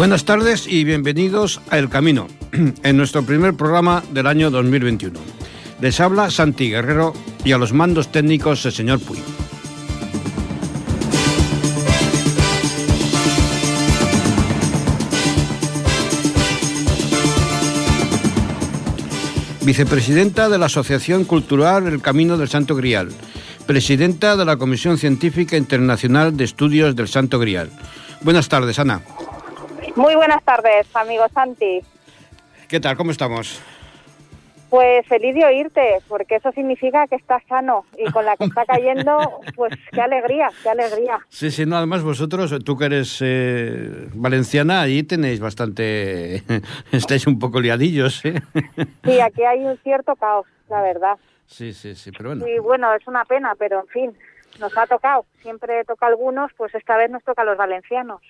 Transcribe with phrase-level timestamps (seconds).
[0.00, 2.26] Buenas tardes y bienvenidos a El Camino,
[2.82, 5.20] en nuestro primer programa del año 2021.
[5.82, 7.12] Les habla Santi Guerrero
[7.44, 9.18] y a los mandos técnicos el señor Puy.
[19.66, 23.10] Vicepresidenta de la Asociación Cultural El Camino del Santo Grial.
[23.66, 27.68] Presidenta de la Comisión Científica Internacional de Estudios del Santo Grial.
[28.22, 29.02] Buenas tardes, Ana.
[29.96, 31.80] Muy buenas tardes, amigo Santi.
[32.68, 32.96] ¿Qué tal?
[32.96, 33.60] ¿Cómo estamos?
[34.68, 38.64] Pues feliz de oírte, porque eso significa que estás sano y con la que está
[38.66, 41.18] cayendo, pues qué alegría, qué alegría.
[41.28, 46.44] Sí, sí, no, además vosotros, tú que eres eh, valenciana, ahí tenéis bastante,
[46.92, 48.40] estáis un poco liadillos, ¿eh?
[49.04, 51.16] Sí, aquí hay un cierto caos, la verdad.
[51.46, 52.46] Sí, sí, sí, pero bueno.
[52.46, 54.18] Y bueno, es una pena, pero en fin,
[54.60, 55.26] nos ha tocado.
[55.42, 58.20] Siempre toca a algunos, pues esta vez nos toca a los valencianos.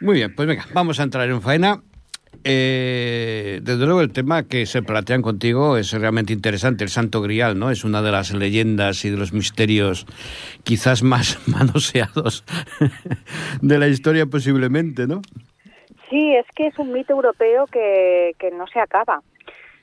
[0.00, 1.80] Muy bien, pues venga, vamos a entrar en faena.
[2.42, 7.58] Eh, desde luego el tema que se plantean contigo es realmente interesante, el Santo Grial,
[7.58, 7.70] ¿no?
[7.70, 10.04] Es una de las leyendas y de los misterios
[10.62, 12.44] quizás más manoseados
[13.62, 15.22] de la historia posiblemente, ¿no?
[16.10, 19.22] Sí, es que es un mito europeo que, que no se acaba.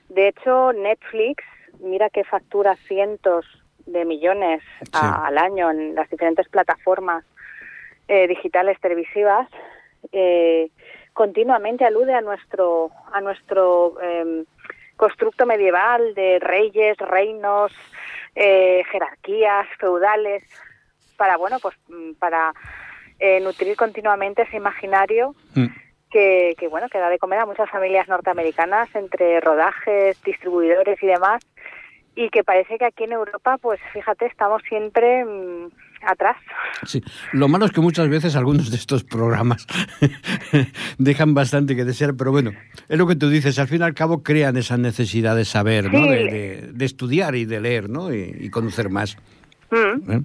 [0.09, 1.43] De hecho, Netflix,
[1.81, 3.45] mira que factura cientos
[3.87, 4.89] de millones Sí.
[5.01, 7.23] al año en las diferentes plataformas
[8.07, 9.47] eh, digitales televisivas,
[10.11, 10.69] eh,
[11.13, 14.45] continuamente alude a nuestro a nuestro em,
[14.95, 17.71] constructo medieval de reyes, reinos,
[18.35, 20.43] eh, jerarquías feudales,
[21.17, 22.53] para bueno pues mm, para
[23.19, 25.67] eh, nutrir continuamente ese imaginario Mm.
[26.09, 31.07] que, que bueno que da de comer a muchas familias norteamericanas entre rodajes, distribuidores y
[31.07, 31.41] demás
[32.15, 35.69] y que parece que aquí en Europa pues fíjate estamos siempre mm,
[36.06, 36.38] atrás.
[36.85, 37.03] Sí,
[37.34, 39.67] lo malo es que muchas veces algunos de estos programas
[40.97, 42.51] dejan bastante que desear, pero bueno,
[42.89, 45.91] es lo que tú dices, al fin y al cabo crean esa necesidad de saber,
[45.91, 46.01] ¿no?
[46.07, 48.13] De, de- de estudiar y de leer, ¿no?
[48.13, 49.17] Y, y conocer más.
[49.72, 50.12] Mm.
[50.12, 50.22] ¿eh?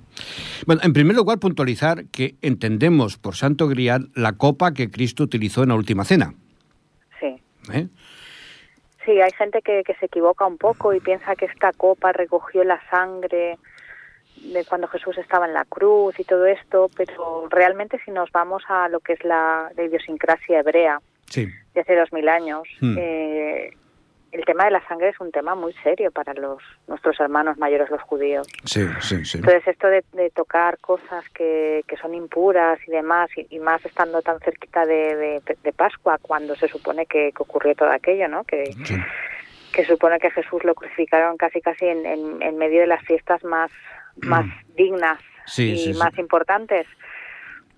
[0.67, 5.63] Bueno, en primer lugar, puntualizar que entendemos por Santo Grial la copa que Cristo utilizó
[5.63, 6.35] en la última cena.
[7.21, 7.37] Sí.
[7.73, 7.89] ¿eh?
[9.05, 12.65] Sí, hay gente que, que se equivoca un poco y piensa que esta copa recogió
[12.65, 13.57] la sangre
[14.53, 18.63] de cuando Jesús estaba en la cruz y todo esto, pero realmente si nos vamos
[18.69, 21.49] a lo que es la, la idiosincrasia hebrea Sí.
[21.75, 22.97] de hace dos mil años, Hmm.
[22.99, 23.71] eh,
[24.33, 27.89] el tema de la sangre es un tema muy serio para los nuestros hermanos mayores,
[27.89, 28.47] los judíos.
[28.65, 29.39] Sí, sí, sí.
[29.39, 33.83] Entonces esto de, de tocar cosas que, que son impuras y demás, y, y más
[33.87, 38.29] estando tan cerquita de, de- de Pascua, cuando se supone que, que ocurrió todo aquello,
[38.29, 38.45] ¿no?
[38.45, 38.75] Que,
[39.73, 43.43] que supone que Jesús lo crucificaron casi casi en, en, en medio de las fiestas
[43.45, 43.71] más,
[44.23, 44.47] más
[44.77, 45.99] dignas Sí, y sí, sí.
[45.99, 46.87] más importantes.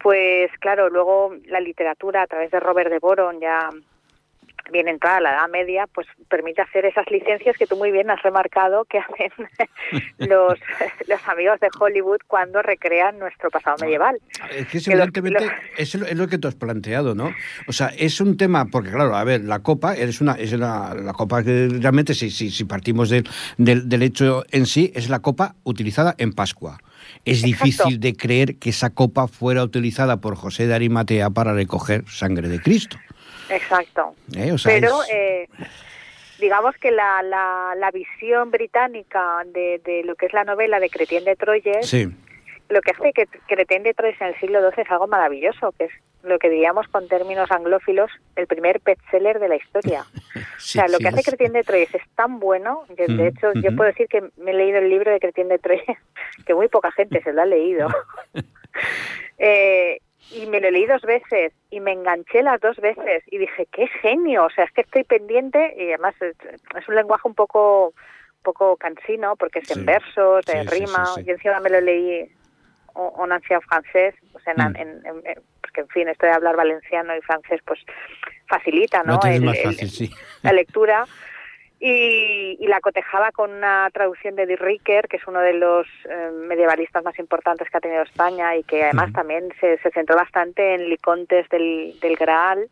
[0.01, 3.69] Pues claro, luego la literatura a través de Robert de Boron ya
[4.71, 8.23] bien entrada la Edad Media, pues permite hacer esas licencias que tú muy bien has
[8.23, 9.33] remarcado que hacen
[10.19, 10.59] los,
[11.07, 14.19] los amigos de Hollywood cuando recrean nuestro pasado medieval.
[14.51, 17.33] Es que es evidentemente es, lo, es lo que tú has planteado, ¿no?
[17.67, 20.95] O sea, es un tema, porque claro, a ver, la copa es una, es la,
[20.95, 25.09] la copa que realmente, si, si, si partimos del, del, del hecho en sí, es
[25.09, 26.79] la copa utilizada en Pascua.
[27.25, 27.65] Es Exacto.
[27.65, 32.49] difícil de creer que esa copa fuera utilizada por José de Arimatea para recoger sangre
[32.49, 32.99] de Cristo.
[33.51, 34.15] Exacto.
[34.37, 34.53] ¿eh?
[34.53, 35.49] O sea, Pero es- eh,
[36.39, 40.91] digamos que la, la, la visión británica de, de lo que es la novela de
[40.91, 42.09] Cretien de Troyes, sí,
[42.69, 45.85] lo que hace que Cretien de Troyes en el siglo XII es algo maravilloso, que
[45.87, 45.93] es
[46.23, 50.05] lo que diríamos con términos anglófilos el primer bestseller de la historia.
[50.59, 53.29] sí, o sea, lo sí, que hace Cretien de Troyes es tan bueno que de
[53.29, 55.85] hecho yo puedo decir que me he leído el libro de Cretien de Troyes,
[56.47, 57.89] que muy poca gente se lo ha leído.
[59.39, 59.99] Eh,
[60.31, 63.87] y me lo leí dos veces y me enganché las dos veces y dije, qué
[64.03, 66.37] genio, o sea, es que estoy pendiente y además es,
[66.77, 69.79] es un lenguaje un poco un poco cansino porque es Sí.
[69.79, 72.39] en versos, sí, rima, yo encima me lo leí en
[73.25, 74.77] en ancien francés, o sea, en, Mm.
[74.77, 77.79] en- en- en- porque en fin, esto de hablar valenciano y francés pues
[78.49, 79.21] facilita, ¿no?
[79.23, 80.11] no El- más el- fácil, sí.
[80.43, 81.05] la lectura
[81.81, 85.87] y, y la cotejaba con una traducción de Di Ricker, que es uno de los
[86.09, 90.17] eh, medievalistas más importantes que ha tenido España y que además también se, se centró
[90.17, 92.69] bastante en Licontes del, del Graal,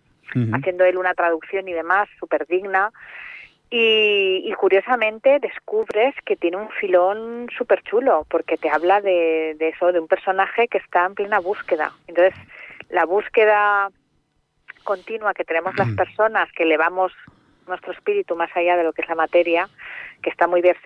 [0.53, 2.91] haciendo él una traducción y demás súper digna.
[3.69, 9.69] Y, y curiosamente descubres que tiene un filón súper chulo, porque te habla de, de
[9.70, 11.93] eso, de un personaje que está en plena búsqueda.
[12.06, 12.35] Entonces,
[12.91, 13.88] la búsqueda
[14.85, 17.12] continua que tenemos las personas que elevamos
[17.66, 19.68] nuestro espíritu más allá de lo que es la materia,
[20.22, 20.76] que está muy bien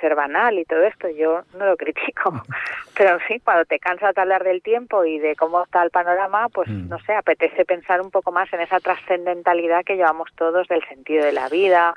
[0.00, 2.42] ser, banal y todo esto, yo no lo critico,
[2.96, 6.48] pero sí, cuando te cansas de hablar del tiempo y de cómo está el panorama,
[6.48, 6.88] pues mm.
[6.88, 11.24] no sé, apetece pensar un poco más en esa trascendentalidad que llevamos todos del sentido
[11.24, 11.94] de la vida,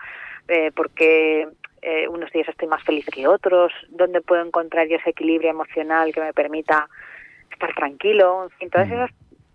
[0.47, 1.47] eh, porque
[1.81, 6.13] eh, unos días estoy más feliz que otros, dónde puedo encontrar yo ese equilibrio emocional
[6.13, 6.87] que me permita
[7.51, 8.93] estar tranquilo, en fin, todas mm.
[8.93, 9.11] esas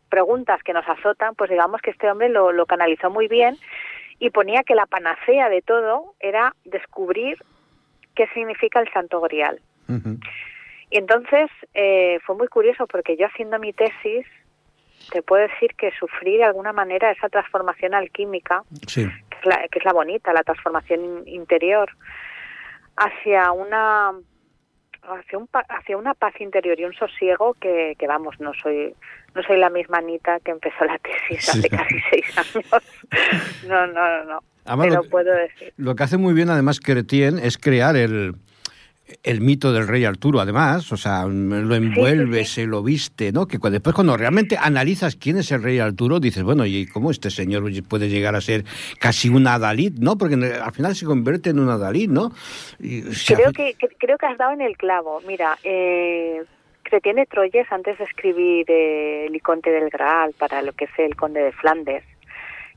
[0.09, 3.57] preguntas que nos azotan, pues digamos que este hombre lo, lo canalizó muy bien
[4.19, 7.39] y ponía que la panacea de todo era descubrir
[8.15, 9.61] qué significa el Santo Grial.
[10.91, 14.27] Y entonces eh, fue muy curioso porque yo haciendo mi tesis
[15.11, 18.63] te puedo decir que sufrí de alguna manera esa transformación alquímica,
[18.93, 21.91] que, es la, que es la bonita, la transformación interior,
[22.97, 24.13] hacia una
[25.03, 28.95] hacia, un, hacia una paz interior y un sosiego que, que, vamos, no soy
[29.35, 32.67] no soy la misma Anita que empezó la tesis hace casi seis años.
[33.67, 34.87] No, no, no, no.
[34.87, 35.73] lo, puedo decir.
[35.77, 38.35] Lo que hace muy bien además Cretien es crear el,
[39.23, 43.47] el mito del rey Arturo, además, o sea, lo envuelve, se lo viste, ¿no?
[43.47, 47.31] Que después cuando realmente analizas quién es el rey Arturo, dices, bueno, ¿y cómo este
[47.31, 48.65] señor puede llegar a ser
[48.99, 50.17] casi un adalid, ¿no?
[50.17, 52.33] Porque al final se convierte en un adalid, ¿no?
[52.79, 55.21] creo, que, creo que has dado en el clavo.
[55.27, 56.43] Mira, eh,
[57.03, 61.17] tiene Troyes, antes de escribir eh, El Conde del Graal para lo que es el
[61.17, 62.05] Conde de Flandes,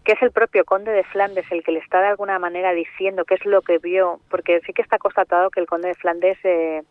[0.03, 3.25] que es el propio conde de Flandes el que le está de alguna manera diciendo
[3.25, 6.37] qué es lo que vio, porque sí que está constatado que el conde de Flandes
[6.43, 6.81] eh,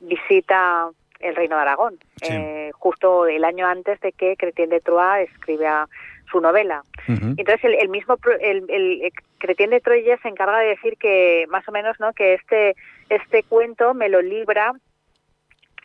[0.00, 0.90] visita
[1.20, 5.88] el reino de Aragón, eh, justo el año antes de que Cretien de Troyes escriba
[6.30, 6.82] su novela.
[7.06, 11.72] Entonces el, mismo el, el, Cretien de Troyes se encarga de decir que más o
[11.72, 12.76] menos no que este
[13.08, 14.74] este cuento me lo libra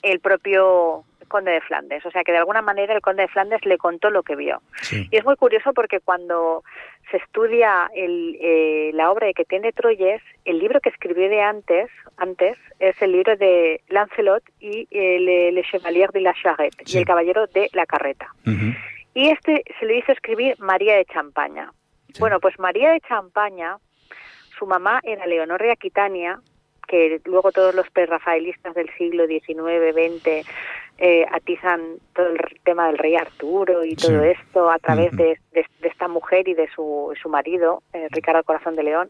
[0.01, 2.05] el propio conde de Flandes.
[2.05, 4.61] O sea que de alguna manera el conde de Flandes le contó lo que vio.
[4.91, 6.63] Y es muy curioso porque cuando
[7.11, 11.41] se estudia el, eh, la obra de que tiene Troyes, el libro que escribió de
[11.41, 16.97] antes, antes es el libro de Lancelot y eh, le, Chevalier de la Charrette y
[16.97, 18.27] el Caballero de la Carreta.
[19.13, 21.71] Y este se le hizo escribir María de Champaña.
[22.19, 23.77] Bueno, pues María de Champaña,
[24.57, 26.39] su mamá era Leonor de Aquitania,
[26.93, 30.47] que luego todos los prerrafaelistas del siglo XIX, XX
[30.99, 31.81] eh, atizan
[32.13, 35.39] todo el tema del rey Arturo y todo esto a través de,
[35.81, 39.09] esta mujer y de su, su marido, eh, Ricardo Corazón de León,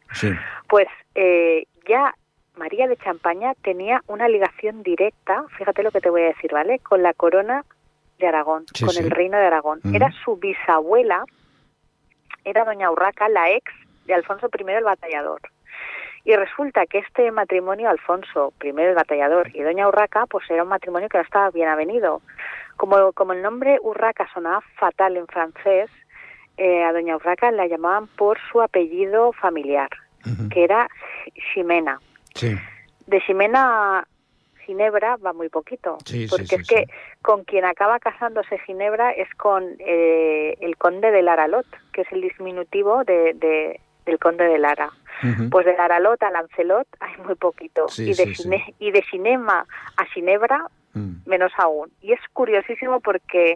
[0.69, 2.15] pues eh, ya
[2.55, 6.79] María de Champaña tenía una ligación directa, fíjate lo que te voy a decir, ¿vale?
[6.79, 7.65] Con la corona
[8.17, 9.81] de Aragón, con el reino de Aragón.
[9.93, 11.25] Era su bisabuela,
[12.45, 13.69] era doña Urraca, la ex
[14.05, 15.41] de Alfonso I el Batallador.
[16.25, 20.69] Y resulta que este matrimonio, Alfonso, primero el batallador, y doña Urraca, pues era un
[20.69, 22.21] matrimonio que no estaba bien avenido.
[22.77, 25.89] Como, como el nombre Urraca sonaba fatal en francés,
[26.57, 29.89] eh, a doña Urraca la llamaban por su apellido familiar,
[30.49, 30.87] que era
[31.53, 31.99] Ximena.
[33.05, 34.07] De Ximena a
[34.65, 35.97] Ginebra va muy poquito,
[36.29, 36.87] porque es que
[37.21, 42.21] con quien acaba casándose Ginebra es con eh, el conde de Laralot, que es el
[42.21, 44.89] diminutivo de, de del conde de Lara.
[45.51, 47.85] Pues de Laralot a Lancelot hay muy poquito.
[47.97, 48.35] y, de
[48.79, 49.65] y de Cinema
[49.95, 51.29] a Ginebra, mm.
[51.29, 51.91] menos aún.
[52.01, 53.55] Y es curiosísimo porque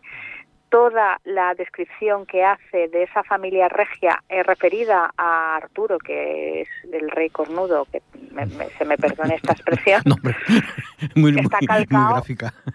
[0.70, 6.70] toda la descripción que hace de esa familia regia eh, referida a Arturo, que es
[6.92, 8.02] el rey cornudo, que
[8.78, 10.02] se me perdone esta expresión,
[11.38, 12.24] está, calcado,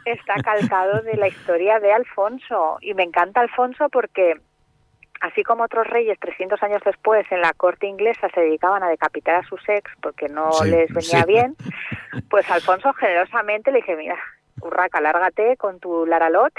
[0.05, 2.79] está calcado de la historia de Alfonso.
[2.81, 4.41] Y me encanta Alfonso porque
[5.23, 9.37] Así como otros reyes 300 años después en la corte inglesa se dedicaban a decapitar
[9.37, 11.55] a sus ex porque no les venía bien,
[12.29, 14.19] pues Alfonso generosamente le dije, mira,
[14.61, 16.53] Urraca, lárgate con tu Laralot,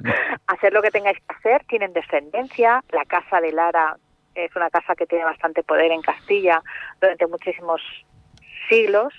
[0.46, 3.96] hacer lo que tengáis que hacer, tienen descendencia, la casa de Lara
[4.34, 6.62] es una casa que tiene bastante poder en Castilla
[7.00, 7.80] durante muchísimos
[8.68, 9.12] siglos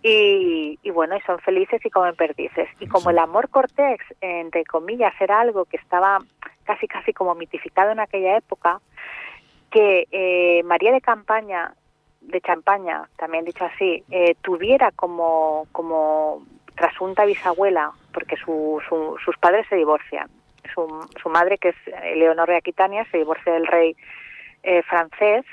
[0.00, 2.68] y, y, bueno, y son felices y comen perdices.
[2.80, 6.18] Y como el amor cortés, entre comillas, era algo que estaba
[6.64, 8.80] casi casi como mitificado en aquella época,
[9.70, 11.74] que eh, María de Campaña,
[12.20, 16.44] de Champaña, también dicho así, eh, tuviera como, como
[16.76, 18.80] trasunta bisabuela, porque su,
[19.24, 20.28] sus padres se divorcian.
[20.74, 21.76] Su, su madre, que es
[22.16, 23.96] Leonor de Aquitania, se divorcia del rey
[24.62, 25.44] eh, francés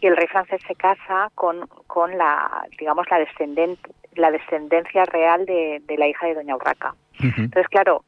[0.00, 5.44] y el rey francés se casa con, con la, digamos, la, descendente, la descendencia real
[5.46, 6.94] de, de la hija de Doña Urraca.
[7.20, 8.04] Entonces, claro,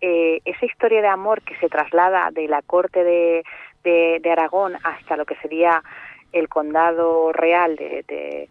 [0.00, 3.44] eh, esa historia de amor que se traslada de la corte de,
[3.84, 5.82] de, Aragón hasta lo que sería
[6.32, 8.48] el condado real de, de,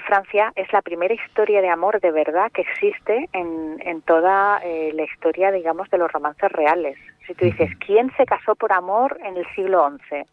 [0.00, 4.92] Francia es la primera historia de amor de verdad que existe en, en toda eh,
[4.94, 6.98] la historia, digamos, de los romances reales.
[7.26, 10.24] Si tú dices, ¿quién se casó por amor en el siglo XI?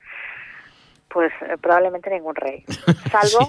[1.10, 2.64] Pues eh, probablemente ningún rey,
[3.12, 3.48] salvo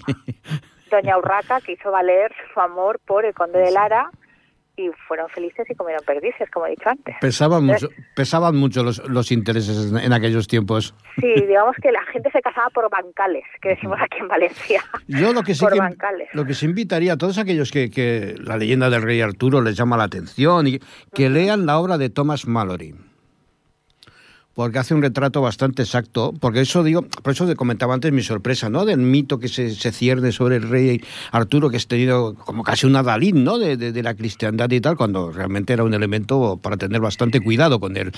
[0.90, 4.10] doña Urraca, que hizo valer su amor por el conde de Lara
[4.82, 7.14] y fueron felices y comieron perdices, como he dicho antes.
[7.20, 10.94] Pesaban mucho, pesaban mucho los, los intereses en, aquellos tiempos.
[11.20, 14.82] Sí, digamos que la gente se casaba por bancales, que decimos aquí en Valencia.
[15.06, 18.56] Yo lo que sí que, lo que se invitaría a todos aquellos que, que la
[18.56, 20.80] leyenda del rey Arturo les llama la atención y
[21.14, 22.94] que lean la obra de Thomas Mallory
[24.54, 28.22] porque hace un retrato bastante exacto, porque eso digo, por eso te comentaba antes mi
[28.22, 28.84] sorpresa, ¿no?
[28.84, 32.86] Del mito que se, se cierne sobre el rey Arturo, que es tenido como casi
[32.86, 33.58] una Dalí, ¿no?
[33.58, 37.80] De, de, la cristiandad y tal, cuando realmente era un elemento para tener bastante cuidado
[37.80, 38.12] con él.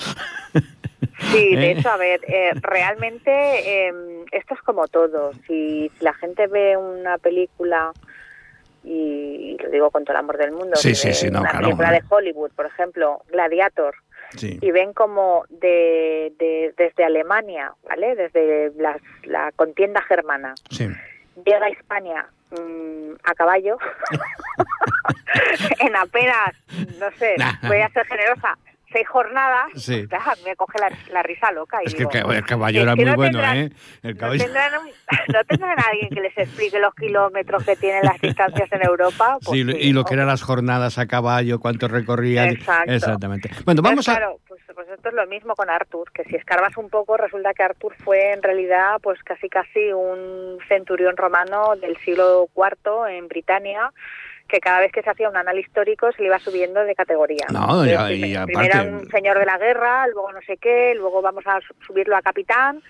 [1.31, 3.93] Sí, de hecho, a ver, eh, realmente eh,
[4.31, 5.31] esto es como todo.
[5.47, 7.91] Si, la gente ve una película
[8.83, 12.03] y, lo digo con todo el amor del mundo, sí, sí, sí, una película de
[12.07, 13.95] Hollywood, por ejemplo, Gladiator,
[14.41, 16.33] y ven como de,
[16.77, 18.15] desde Alemania, ¿vale?
[18.15, 18.71] Desde
[19.23, 20.55] la contienda germana.
[21.45, 23.77] Llega a España mm, a caballo
[25.79, 26.55] en apenas,
[26.99, 27.35] no sé,
[27.67, 28.57] voy a ser generosa,
[28.95, 30.07] seis jornadas, sí.
[30.45, 30.79] me coge
[31.11, 31.79] la, risa loca.
[31.83, 33.69] Y es que el caballo era muy bueno, ¿eh?
[34.03, 34.39] El caballo...
[34.39, 34.71] no, tendrán
[35.33, 39.37] ¿No tendrán alguien que les explique los kilómetros que tienen las distancias en Europa?
[39.43, 42.49] Pues sí, y lo que eran las jornadas a caballo, cuánto recorrían.
[42.49, 42.91] Exacto.
[42.93, 43.49] Exactamente.
[43.65, 44.15] Bueno, vamos a...
[44.15, 47.53] Claro, pues, pues, esto es lo mismo con Artur, que si escarbas un poco, resulta
[47.53, 53.27] que Artur fue en realidad pues casi casi un centurión romano del siglo IV en
[53.27, 53.91] Britania,
[54.47, 57.45] que cada vez que se hacía un análisis histórico se le iba subiendo de categoría.
[57.51, 58.45] No, y aparte...
[58.45, 62.21] Primero un señor de la guerra, luego no sé qué, luego vamos a subirlo a
[62.21, 62.81] capitán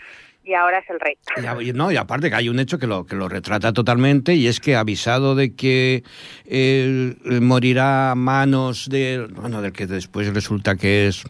[0.44, 1.18] y ahora es el rey.
[1.62, 4.48] Y, no, y aparte que hay un hecho que lo, que lo retrata totalmente y
[4.48, 6.04] es que avisado de que
[6.46, 11.24] él morirá a manos de, bueno, del que después resulta que es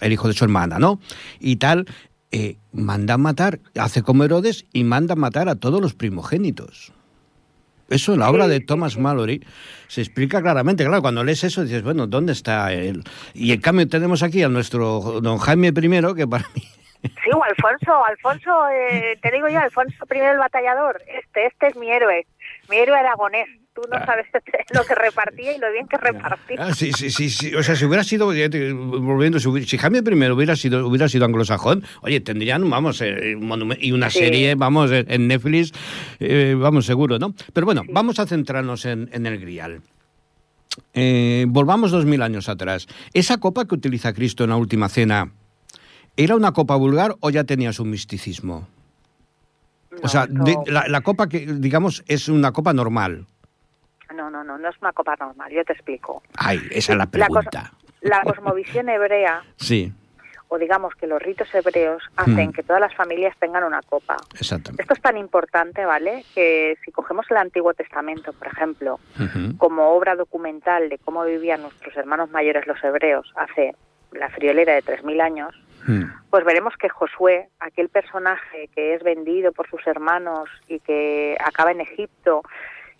[0.00, 1.00] el hijo de su hermana, ¿no?
[1.40, 1.86] Y tal,
[2.30, 6.92] eh, manda matar, hace como Herodes y manda matar a todos los primogénitos.
[7.90, 9.44] Eso en la obra de Thomas Mallory
[9.88, 10.84] se explica claramente.
[10.84, 13.02] Claro, cuando lees eso dices, bueno, ¿dónde está él?
[13.34, 16.62] Y en cambio tenemos aquí a nuestro don Jaime I, que para mí...
[17.02, 21.76] Sí, o Alfonso, Alfonso, eh, te digo yo, Alfonso I el batallador, este, este es
[21.76, 22.26] mi héroe,
[22.68, 23.48] mi héroe aragonés
[23.80, 24.26] tú no sabes
[24.74, 26.56] lo que repartía y lo bien que repartía.
[26.58, 30.56] Ah, sí, sí, sí, sí, O sea, si hubiera sido, volviendo, si Jaime I hubiera
[30.56, 33.36] sido, hubiera sido anglosajón, oye, tendrían, vamos, eh,
[33.80, 35.72] y una serie, vamos, en Netflix,
[36.18, 37.34] eh, vamos, seguro, ¿no?
[37.52, 39.80] Pero bueno, vamos a centrarnos en, el grial.
[40.94, 42.86] Eh, volvamos dos mil años atrás.
[43.12, 45.32] ¿Esa copa que utiliza Cristo en la última cena
[46.16, 48.68] era una copa vulgar o ya tenía su misticismo?
[50.02, 50.26] o sea,
[50.66, 53.26] la, la, copa que, digamos, es una copa normal.
[54.30, 56.22] No, no, no, no es una copa normal, yo te explico.
[56.36, 57.72] Ay, esa es la pregunta.
[58.00, 59.92] La, cosmovisión hebrea, sí.
[60.48, 62.52] o digamos que los ritos hebreos hacen hmm.
[62.52, 64.16] que todas las familias tengan una copa.
[64.38, 64.82] Exactamente.
[64.82, 66.24] Esto es tan importante, ¿vale?
[66.34, 69.00] Que si cogemos el Antiguo Testamento, por ejemplo,
[69.58, 73.74] como obra documental de cómo vivían nuestros hermanos mayores los hebreos hace
[74.12, 75.54] la friolera de 3.000 años,
[75.86, 76.04] hmm.
[76.30, 81.72] pues veremos que Josué, aquel personaje que es vendido por sus hermanos y que acaba
[81.72, 82.42] en Egipto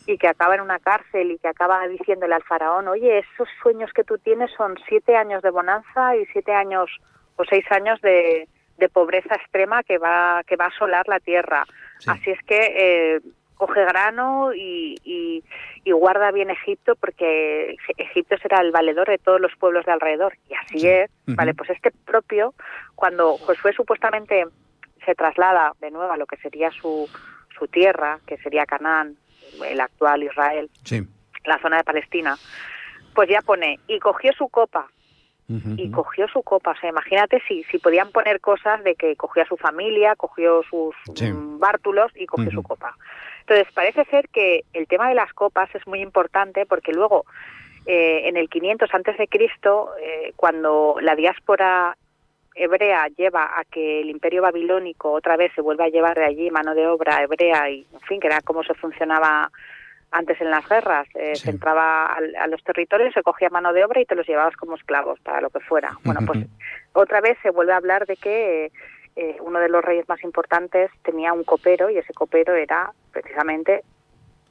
[0.06, 3.92] y que acaba en una cárcel y que acaba diciéndole al faraón, oye, esos sueños
[3.92, 6.90] que tú tienes son siete años de bonanza y siete años
[7.36, 8.48] o seis años de,
[8.94, 11.64] pobreza extrema que va, que va a asolar la tierra.
[12.06, 12.56] Así es que
[13.16, 13.20] eh,
[13.60, 19.54] coge grano y, y, guarda bien Egipto porque Egipto será el valedor de todos los
[19.56, 20.32] pueblos de alrededor.
[20.48, 21.52] Y así es, ¿vale?
[21.52, 22.54] Pues este propio,
[22.94, 24.46] cuando Josué supuestamente
[25.04, 27.06] se traslada de nuevo a lo que sería su,
[27.58, 29.16] su tierra, que sería Canaán,
[29.64, 30.70] el actual Israel,
[31.44, 32.36] la zona de Palestina,
[33.14, 34.88] pues ya pone, y cogió su copa,
[35.76, 36.70] y cogió su copa.
[36.70, 40.62] O sea, imagínate si, si podían poner cosas de que cogió a su familia, cogió
[40.62, 42.94] sus mm, bártulos y cogió su copa.
[43.40, 47.24] Entonces, parece ser que el tema de las copas es muy importante porque luego,
[47.86, 51.96] eh, en el 500 antes de Cristo, eh, cuando la diáspora
[52.54, 56.50] hebrea lleva a que el imperio babilónico otra vez se vuelva a llevar de allí
[56.50, 59.50] mano de obra hebrea y, en fin, que era como se funcionaba
[60.10, 61.06] antes en las guerras.
[61.14, 64.56] Eh, se entraba a, los territorios, se cogía mano de obra y te los llevabas
[64.56, 65.96] como esclavos para lo que fuera.
[66.04, 66.46] Bueno, pues
[66.92, 68.72] otra vez se vuelve a hablar de que
[69.16, 73.84] eh, uno de los reyes más importantes tenía un copero y ese copero era precisamente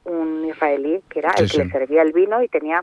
[0.04, 2.82] un israelí que era el que le servía el vino y tenía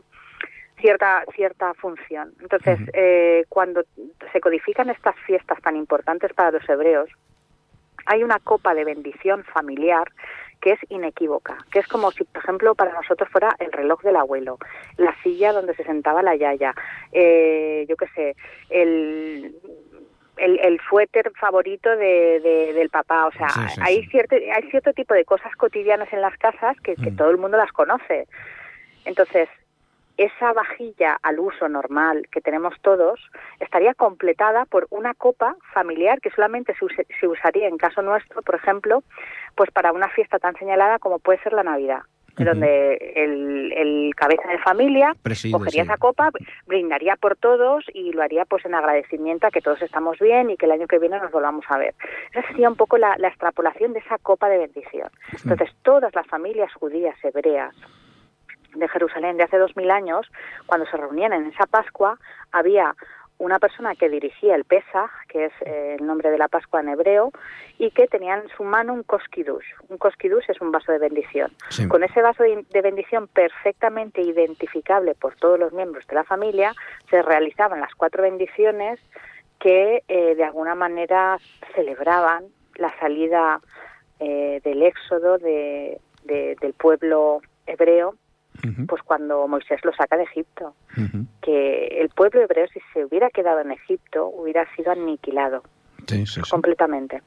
[0.80, 2.32] cierta cierta función.
[2.40, 3.82] Entonces, eh, cuando
[4.32, 7.08] se codifican estas fiestas tan importantes para los hebreos,
[8.06, 10.10] hay una copa de bendición familiar
[10.60, 14.16] que es inequívoca, que es como si, por ejemplo, para nosotros fuera el reloj del
[14.16, 14.58] abuelo,
[14.96, 16.74] la silla donde se sentaba la yaya,
[17.12, 18.36] eh, yo qué sé,
[18.70, 19.54] el
[20.38, 22.40] el, el suéter favorito de,
[22.74, 23.26] del papá.
[23.26, 23.48] O sea,
[23.82, 27.16] hay, Cierto, hay cierto tipo de cosas cotidianas en las casas que, que mm.
[27.16, 28.26] todo el mundo las conoce.
[29.04, 29.48] Entonces,
[30.18, 33.20] esa vajilla al uso normal que tenemos todos
[33.60, 36.74] estaría completada por una copa familiar que solamente
[37.20, 39.04] se, usaría en caso nuestro, por ejemplo,
[39.54, 42.00] pues para una fiesta tan señalada como puede ser la Navidad.
[42.36, 45.14] donde el, cabeza de familia
[45.52, 46.30] cogería esa copa,
[46.66, 50.56] brindaría por todos y lo haría pues en agradecimiento a que todos estamos bien y
[50.56, 51.94] que el año que viene nos volvamos a ver.
[52.32, 55.10] Esa sería un poco la, la extrapolación de esa copa de bendición.
[55.32, 57.74] Entonces, todas las familias judías, hebreas,
[58.78, 60.26] de Jerusalén de hace dos mil años,
[60.66, 62.18] cuando se reunían en esa Pascua,
[62.52, 62.94] había
[63.38, 66.88] una persona que dirigía el Pesach, que es eh, el nombre de la Pascua en
[66.88, 67.30] hebreo,
[67.78, 69.64] y que tenía en su mano un koskidush.
[69.88, 71.52] Un koskidush es un vaso de bendición.
[71.88, 76.74] Con ese vaso de, bendición perfectamente identificable por todos los miembros de la familia,
[77.10, 78.98] se realizaban las cuatro bendiciones
[79.60, 81.38] que eh, de alguna manera
[81.74, 82.44] celebraban
[82.76, 83.60] la salida
[84.18, 88.14] eh, del éxodo de, del pueblo hebreo
[88.86, 90.74] pues cuando Moisés lo saca de Egipto,
[91.42, 95.62] que el pueblo hebreo si se hubiera quedado en Egipto hubiera sido aniquilado.
[96.50, 97.22] Completamente.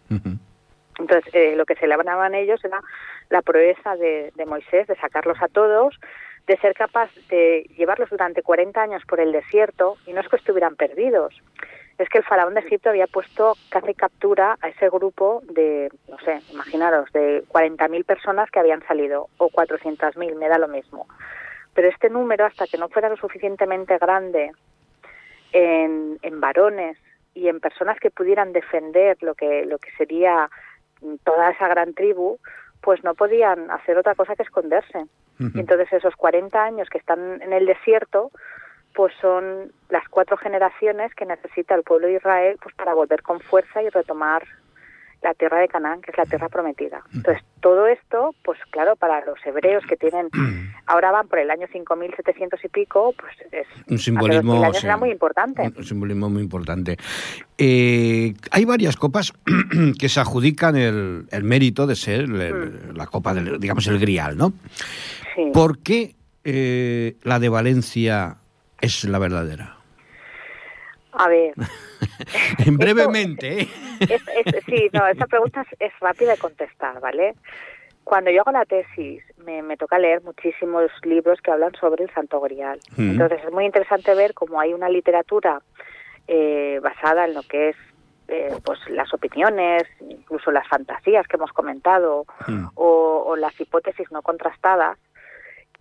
[0.99, 2.81] Entonces, eh, lo que celebraban ellos era
[3.29, 5.99] la proeza de, de, Moisés, de sacarlos a todos,
[6.47, 10.35] de ser capaz de llevarlos durante 40 años por el desierto, y no es que
[10.35, 11.41] estuvieran perdidos,
[12.03, 15.89] es que el faraón de Egipto había puesto caza y captura a ese grupo de,
[16.09, 21.07] no sé, imaginaros, de 40.000 personas que habían salido, o 400.000, me da lo mismo.
[21.73, 24.51] Pero este número, hasta que no fuera lo suficientemente grande
[25.53, 26.97] en, en varones
[27.33, 30.49] y en personas que pudieran defender lo que, lo que sería
[31.23, 32.37] toda esa gran tribu,
[32.81, 35.05] pues no podían hacer otra cosa que esconderse.
[35.39, 38.29] Y entonces esos 40 años que están en el desierto,
[38.93, 43.39] pues son las cuatro generaciones que necesita el pueblo de Israel pues para volver con
[43.39, 44.43] fuerza y retomar
[45.21, 47.03] la tierra de Canaán, que es la tierra prometida.
[47.13, 50.29] Entonces, todo esto, pues claro, para los hebreos que tienen,
[50.87, 54.55] ahora van por el año 5700 y pico, pues es un simbolismo
[54.97, 55.71] muy importante.
[55.77, 56.97] Un, simbolismo muy importante.
[57.57, 59.31] Eh, hay varias copas
[59.99, 62.95] que se adjudican el, mérito de ser mm.
[62.95, 64.53] la copa, del, digamos, el grial, ¿no?
[65.35, 65.51] Sí.
[65.53, 68.37] ¿Por qué eh, la de Valencia
[68.81, 69.77] es la verdadera?
[71.13, 71.53] A ver.
[72.65, 73.61] en brevemente.
[73.61, 73.67] ¿eh?
[74.65, 77.35] sí, no, esa pregunta es, rápida de contestar, ¿vale?
[78.03, 82.41] Cuando yo hago la tesis, me, toca leer muchísimos libros que hablan sobre el Santo
[82.41, 82.79] Grial.
[82.97, 85.61] Entonces es muy interesante ver cómo hay una literatura
[86.27, 87.75] eh, basada en lo que es
[88.27, 92.25] eh, pues las opiniones, incluso las fantasías que hemos comentado,
[92.75, 94.97] o, las hipótesis no contrastadas,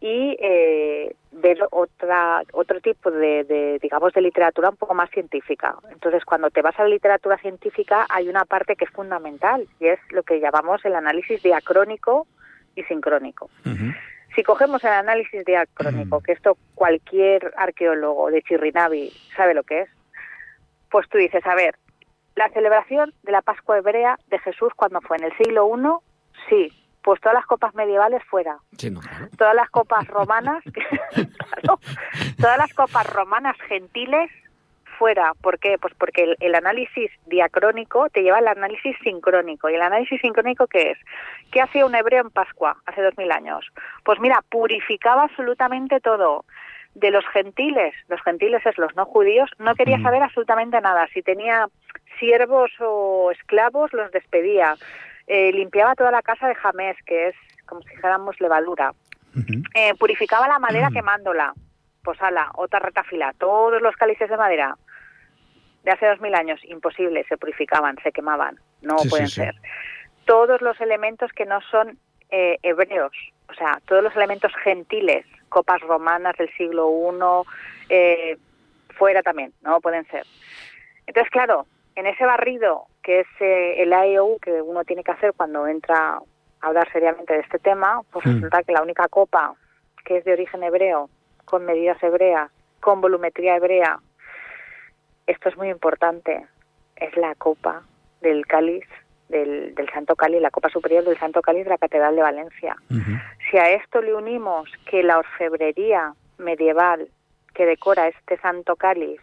[0.01, 5.77] y eh, ver otra otro tipo de, digamos de literatura un poco más científica.
[5.91, 9.87] Entonces cuando te vas a la literatura científica hay una parte que es fundamental y
[9.87, 12.27] es lo que llamamos el análisis diacrónico
[12.75, 13.51] y sincrónico.
[14.35, 19.91] Si cogemos el análisis diacrónico que esto cualquier arqueólogo de Chirrinavi sabe lo que es
[20.91, 21.77] pues tú dices a ver
[22.37, 26.80] la celebración de la Pascua hebrea de Jesús cuando fue en el siglo I sí
[27.03, 28.59] pues todas las copas medievales fuera.
[29.39, 30.63] Todas las copas romanas,
[32.41, 34.31] todas las copas romanas gentiles
[34.99, 35.33] fuera.
[35.41, 35.79] ¿Por qué?
[35.79, 39.71] Pues porque el, análisis diacrónico te lleva al análisis sincrónico.
[39.71, 40.99] ¿Y el análisis sincrónico qué es?
[41.51, 43.65] ¿Qué hacía un hebreo en Pascua hace dos mil años?
[44.05, 46.45] Pues mira, purificaba absolutamente todo.
[46.95, 51.09] De los gentiles, los gentiles es los no judíos, no quería saber absolutamente nada.
[51.15, 51.69] Si tenía
[52.19, 54.75] siervos o esclavos, los despedía
[55.33, 58.93] eh, limpiaba toda la casa de jamés, que es como si dijéramos levadura.
[59.77, 61.55] Eh, purificaba la madera quemándola.
[62.03, 63.33] Pues ala, otra retafila.
[63.39, 64.77] Todos los cálices de madera
[65.85, 68.59] de hace dos mil años, imposible, se purificaban, se quemaban.
[68.83, 69.55] No pueden ser.
[70.25, 71.97] Todos los elementos que no son
[72.31, 73.13] eh, hebreos,
[73.49, 76.91] o sea, todos los elementos gentiles, copas romanas del siglo
[77.89, 78.37] I,
[78.95, 80.27] fuera también, no pueden ser.
[81.07, 85.33] Entonces, claro, en ese barrido que es eh, el IOU que uno tiene que hacer
[85.37, 86.19] cuando entra
[86.61, 88.35] a hablar seriamente de este tema, pues mm.
[88.35, 89.55] resulta que la única copa
[90.05, 91.09] que es de origen hebreo,
[91.45, 92.51] con medidas hebreas,
[92.81, 93.99] con volumetría hebrea,
[95.27, 96.47] esto es muy importante,
[96.97, 97.83] es la copa
[98.21, 98.85] del cáliz
[99.29, 102.77] del, del, Santo Cáliz, la copa superior del Santo Cáliz de la Catedral de Valencia.
[103.49, 107.09] Si a esto le unimos que la orfebrería medieval
[107.55, 109.21] que decora este Santo Cáliz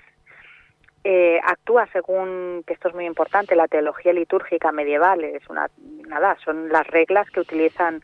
[1.09, 5.69] eh, actúa según, que esto es muy importante, la teología litúrgica medieval, es una,
[6.05, 8.03] nada, son las reglas que utilizan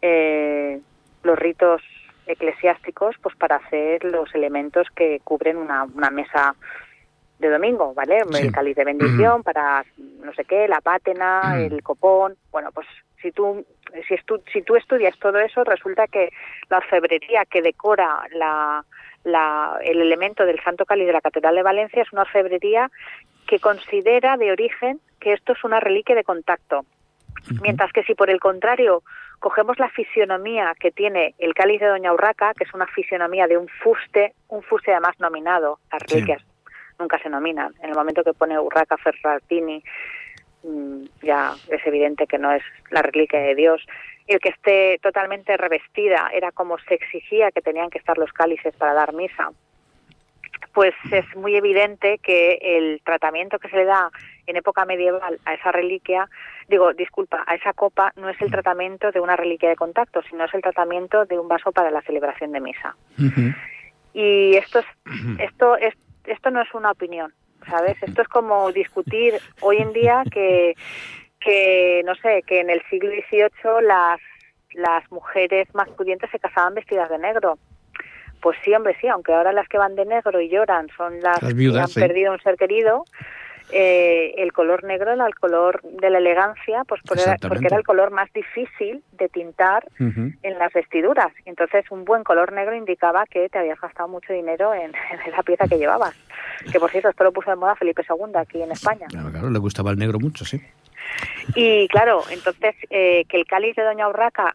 [0.00, 0.80] eh,
[1.24, 1.82] los ritos
[2.28, 6.54] eclesiásticos pues para hacer los elementos que cubren una, una mesa
[7.40, 8.18] de domingo, ¿vale?
[8.18, 12.36] El cáliz de bendición para no sé qué, la pátena, el copón.
[12.52, 12.86] Bueno, pues
[13.20, 13.66] si tú
[14.06, 14.14] si,
[14.52, 16.30] si tú estudias todo eso, resulta que
[16.70, 18.84] la orfebrería que decora la,
[19.24, 22.90] la, el elemento del Santo Cáliz de la Catedral de Valencia es una orfebrería
[23.46, 26.84] que considera de origen que esto es una reliquia de contacto.
[27.62, 29.02] Mientras que si por el contrario
[29.38, 33.58] cogemos la fisionomía que tiene el cáliz de Doña Urraca, que es una fisionomía de
[33.58, 36.42] un fuste, un fuste además nominado, las reliquias
[36.98, 37.74] nunca se nominan.
[37.82, 39.82] En el momento que pone Urraca Ferratini,
[41.24, 43.84] ya es evidente que no es la reliquia de Dios.
[44.26, 48.74] El que esté totalmente revestida era como se exigía que tenían que estar los cálices
[48.76, 49.50] para dar misa
[50.74, 54.10] pues es muy evidente que el tratamiento que se le da
[54.46, 56.28] en época medieval a esa reliquia,
[56.68, 60.44] digo, disculpa, a esa copa no es el tratamiento de una reliquia de contacto, sino
[60.44, 62.96] es el tratamiento de un vaso para la celebración de misa.
[64.12, 64.86] Y esto es,
[65.38, 67.32] esto es, esto no es una opinión,
[67.66, 67.96] ¿sabes?
[68.02, 70.74] Esto es como discutir hoy en día que,
[71.40, 74.20] que no sé, que en el siglo XVIII las
[74.74, 77.58] las mujeres más pudientes se casaban vestidas de negro.
[78.40, 81.38] Pues sí, hombre, sí, aunque ahora las que van de negro y lloran son las,
[81.38, 83.04] que han perdido un ser querido,
[83.70, 88.10] eh, el color negro era el color de la elegancia, pues porque era, el color
[88.10, 91.32] más difícil de tintar en las vestiduras.
[91.44, 94.92] Entonces, un buen color negro indicaba que te habías gastado mucho dinero en,
[95.26, 96.14] esa pieza que llevabas.
[96.70, 99.06] Que por cierto, esto lo puso de moda Felipe II aquí en España.
[99.08, 100.60] Claro, claro, le gustaba el negro mucho, sí.
[101.54, 104.54] Y claro, entonces eh, que el cáliz de Doña Urraca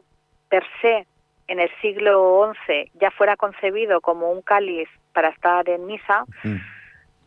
[0.50, 1.06] per se
[1.48, 6.58] en el siglo XI ya fuera concebido como un cáliz para estar en misa, mm.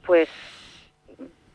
[0.06, 0.28] pues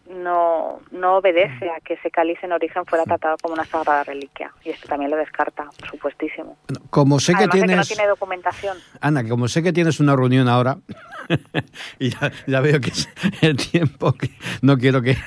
[0.10, 4.52] no, no obedece a que ese cáliz en origen fuera tratado como una sagrada reliquia.
[4.64, 6.58] Y esto también lo descarta, por supuestísimo.
[6.90, 7.78] Como sé que tienes...
[7.78, 8.78] no tiene documentación.
[9.02, 10.78] Ana, como sé que tienes una reunión ahora,
[12.00, 13.10] y ya, veo que es
[13.42, 14.30] el tiempo que
[14.62, 15.18] no quiero que,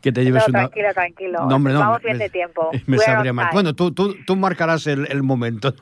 [0.00, 0.58] que te lleves no, una...
[0.60, 1.46] Tranquilo, tranquilo.
[1.46, 2.70] No, hombre, no, Vamos bien de tiempo.
[2.86, 3.48] Me sabría mal.
[3.52, 5.74] Bueno, tú, tú, tú marcarás el, el momento.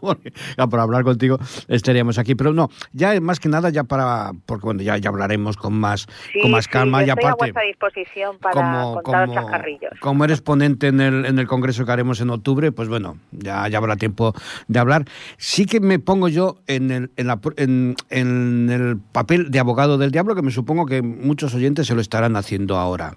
[0.57, 2.35] ya por hablar contigo estaríamos aquí.
[2.35, 4.33] Pero no, ya más que nada, ya para...
[4.47, 6.07] Porque bueno, ya, ya hablaremos con más,
[6.43, 7.01] con más calma.
[7.01, 9.93] Sí, y aparte, a vuestra disposición para como, contar como, chascarrillos.
[10.01, 13.69] Como eres ponente en el, en el congreso que haremos en octubre, pues bueno, ya,
[13.69, 14.33] ya habrá tiempo
[14.69, 15.05] de hablar.
[15.37, 19.99] Sí que me pongo yo en el, en, la, en, en el papel de abogado
[19.99, 23.17] del diablo, que me supongo que muchos oyentes se lo estarán haciendo ahora.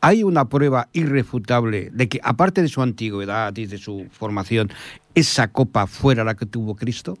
[0.00, 4.68] ¿Hay una prueba irrefutable de que, aparte de su antigüedad y de su formación,
[5.14, 7.16] esa copa fuera la que tuvo Cristo?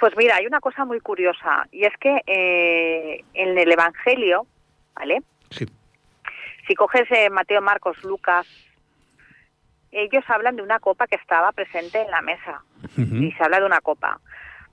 [0.00, 4.46] Pues mira, hay una cosa muy curiosa, y es que eh, en el Evangelio,
[4.96, 5.22] ¿vale?
[5.50, 5.66] Sí.
[6.70, 8.46] Si coges eh, Mateo, Marcos, Lucas,
[9.90, 12.62] ellos hablan de una copa que estaba presente en la mesa,
[12.96, 14.20] y se habla de una copa.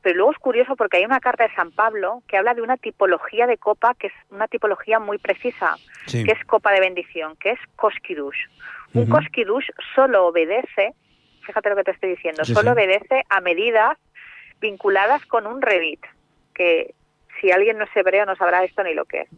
[0.03, 2.77] Pero luego es curioso porque hay una carta de San Pablo que habla de una
[2.77, 7.49] tipología de copa que es una tipología muy precisa, que es copa de bendición, que
[7.49, 8.45] es koskidush.
[8.93, 10.93] Un koskidush solo obedece,
[11.47, 13.97] fíjate lo que te estoy diciendo, solo obedece a medidas
[14.62, 16.05] vinculadas con un revit,
[16.53, 16.93] que
[17.39, 19.30] si alguien no es hebreo no sabrá esto ni lo que es.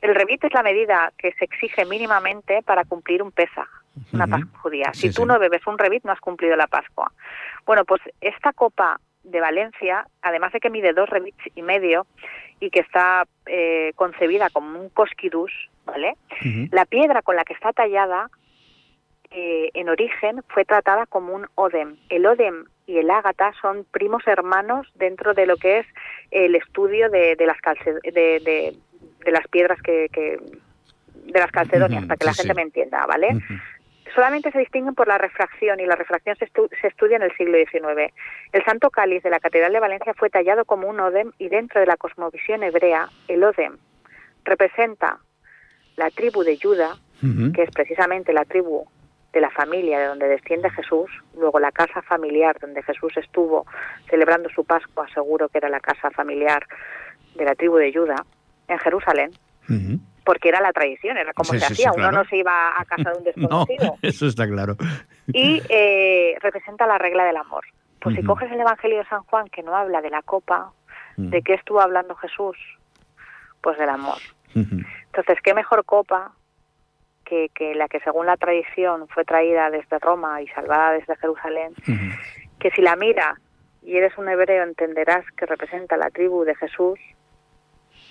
[0.00, 3.68] El revit es la medida que se exige mínimamente para cumplir un pesaj,
[4.12, 4.92] una Pascua judía.
[4.92, 7.12] si tú no bebes un revit no has cumplido la Pascua.
[7.66, 12.06] Bueno, pues esta copa de Valencia, además de que mide dos revits y medio
[12.60, 15.52] y que está eh, concebida como un cosquidus,
[15.84, 16.16] ¿vale?
[16.70, 18.30] La piedra con la que está tallada
[19.30, 21.96] eh, en origen fue tratada como un odem.
[22.08, 25.86] El odem y el ágata son primos hermanos dentro de lo que es
[26.30, 27.58] el estudio de, las
[28.02, 28.74] de,
[29.26, 33.38] las piedras que, de las calcedonias, para que la gente me entienda, ¿vale?
[34.14, 36.48] solamente se distinguen por la refracción y la refracción se,
[36.86, 38.10] estudia en el siglo XIX.
[38.52, 41.78] El Santo Cáliz de la Catedral de Valencia fue tallado como un odem y dentro
[41.78, 43.76] de la cosmovisión hebrea, el odem
[44.44, 45.18] representa
[45.96, 46.96] la tribu de Judá,
[47.54, 48.86] que es precisamente la tribu
[49.38, 53.66] de la familia de donde desciende Jesús, luego la casa familiar donde Jesús estuvo
[54.10, 56.66] celebrando su Pascua, seguro que era la casa familiar
[57.36, 58.24] de la tribu de Judá,
[58.66, 59.30] en Jerusalén
[60.28, 63.18] porque era la tradición, era como se hacía, uno no se iba a casa de
[63.18, 63.96] un desconocido.
[64.02, 64.76] eso está claro.
[65.28, 67.64] Y eh, representa la regla del amor.
[67.98, 70.72] Pues si coges el Evangelio de San Juan, que no habla de la copa,
[71.16, 72.58] ¿de qué estuvo hablando Jesús?
[73.62, 74.18] Pues del amor.
[74.54, 76.32] Entonces, ¿qué mejor copa
[77.28, 81.74] que, que, la que según la tradición fue traída desde Roma y salvada desde Jerusalén?
[82.58, 83.38] Que si la miras
[83.82, 86.98] y eres un hebreo entenderás que representa la tribu de Jesús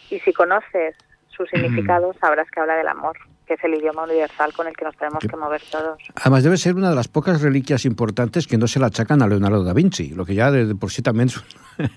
[0.10, 0.96] y si conoces
[1.28, 3.18] su significado, sabrás que habla del amor.
[3.48, 5.98] Que es el idioma universal con el que nos tenemos que mover todos.
[6.16, 9.28] Además debe ser una de las pocas reliquias importantes que no se la achacan a
[9.28, 11.42] Leonardo da Vinci, lo que ya de, por sí también es...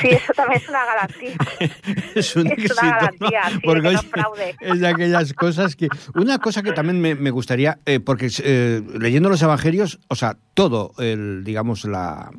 [0.00, 1.34] Sí, eso también es una garantía.
[2.14, 4.56] es un es una garantía, sí, porque de que no es, fraude.
[4.60, 5.88] es de aquellas cosas que...
[6.14, 10.36] Una cosa que también me, me gustaría, eh, porque eh, leyendo los evangelios, o sea,
[10.54, 12.30] todo, el, digamos, la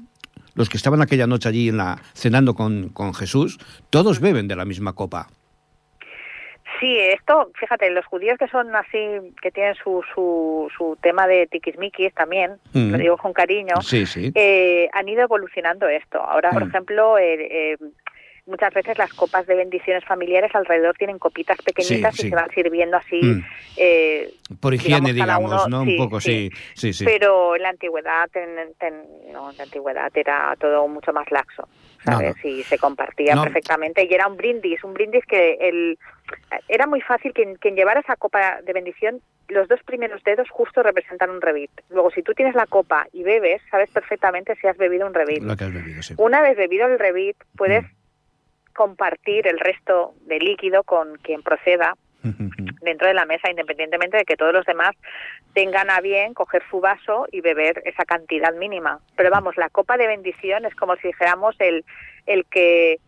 [0.54, 3.58] los que estaban aquella noche allí en la, cenando con, con Jesús,
[3.89, 5.30] todos beben de la misma copa.
[6.82, 8.98] Sí, esto, fíjate, los judíos que son así,
[9.41, 12.91] que tienen su, su, su tema de tiquismiquis también, Mm.
[12.91, 14.32] lo digo con cariño, Sí, sí.
[14.36, 16.20] eh, han ido evolucionando esto.
[16.20, 16.70] Ahora, por Mm.
[16.70, 17.78] ejemplo, eh, eh,
[18.48, 22.50] muchas veces las copas de bendiciones familiares alrededor tienen copitas pequeñitas Sí, y se van
[22.50, 23.22] sirviendo así.
[23.22, 23.46] Mm.
[23.78, 25.86] eh, Por higiene, digamos, digamos, uno- ¿no?
[25.86, 26.50] sí, Un poco, sí.
[26.74, 27.06] sí.
[27.06, 31.67] Pero en la antigüedad, en, en- no, en la antigüedad era todo mucho más laxo,
[32.04, 32.36] ¿sabes?
[32.44, 32.50] no.
[32.50, 33.44] Y se compartía No.
[33.44, 35.98] perfectamente y era un brindis, un brindis que el
[36.68, 40.82] era muy fácil quien, quien llevara esa copa de bendición, los dos primeros dedos justo
[40.82, 41.72] representan un revit.
[41.90, 45.44] Luego, si tú tienes la copa y bebes, sabes perfectamente si has bebido un revit.
[45.44, 46.14] Lo que has bebido, sí.
[46.18, 48.74] Una vez bebido el revit, puedes Mm.
[48.74, 51.96] compartir el resto de líquido con quien proceda
[52.82, 54.91] dentro de la mesa, independientemente de que todos los demás
[55.54, 59.00] tengan a bien coger su vaso y beber esa cantidad mínima.
[59.15, 61.84] Pero vamos, la copa de bendición es como si dijéramos el,
[62.26, 63.00] el que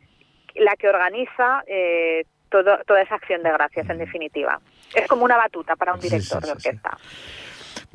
[0.56, 4.60] la que organiza eh, todo, toda esa acción de gracias, en definitiva.
[4.94, 6.68] Es como una batuta para un director sí, de sí, sí.
[6.70, 6.98] orquesta.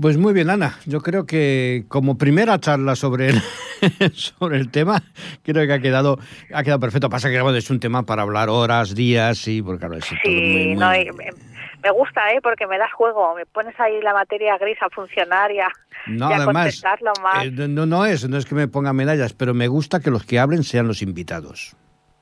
[0.01, 0.79] Pues muy bien, Ana.
[0.87, 3.41] Yo creo que como primera charla sobre el,
[4.14, 5.03] sobre el tema,
[5.45, 6.19] creo que ha quedado,
[6.53, 7.11] ha quedado perfecto.
[7.11, 10.19] Pasa que bueno, es un tema para hablar horas, días, y porque claro, es todo
[10.23, 11.11] Sí, muy, muy- no, y
[11.92, 12.40] me, gusta, ¿eh?
[12.42, 15.68] Porque me das juego, me pones ahí la materia gris a funcionar y a,
[16.07, 17.44] No, y a además, contestarlo más.
[17.46, 20.24] eh, no, no es, no es que me ponga medallas, pero me gusta que los
[20.24, 21.77] que hablen sean los invitados.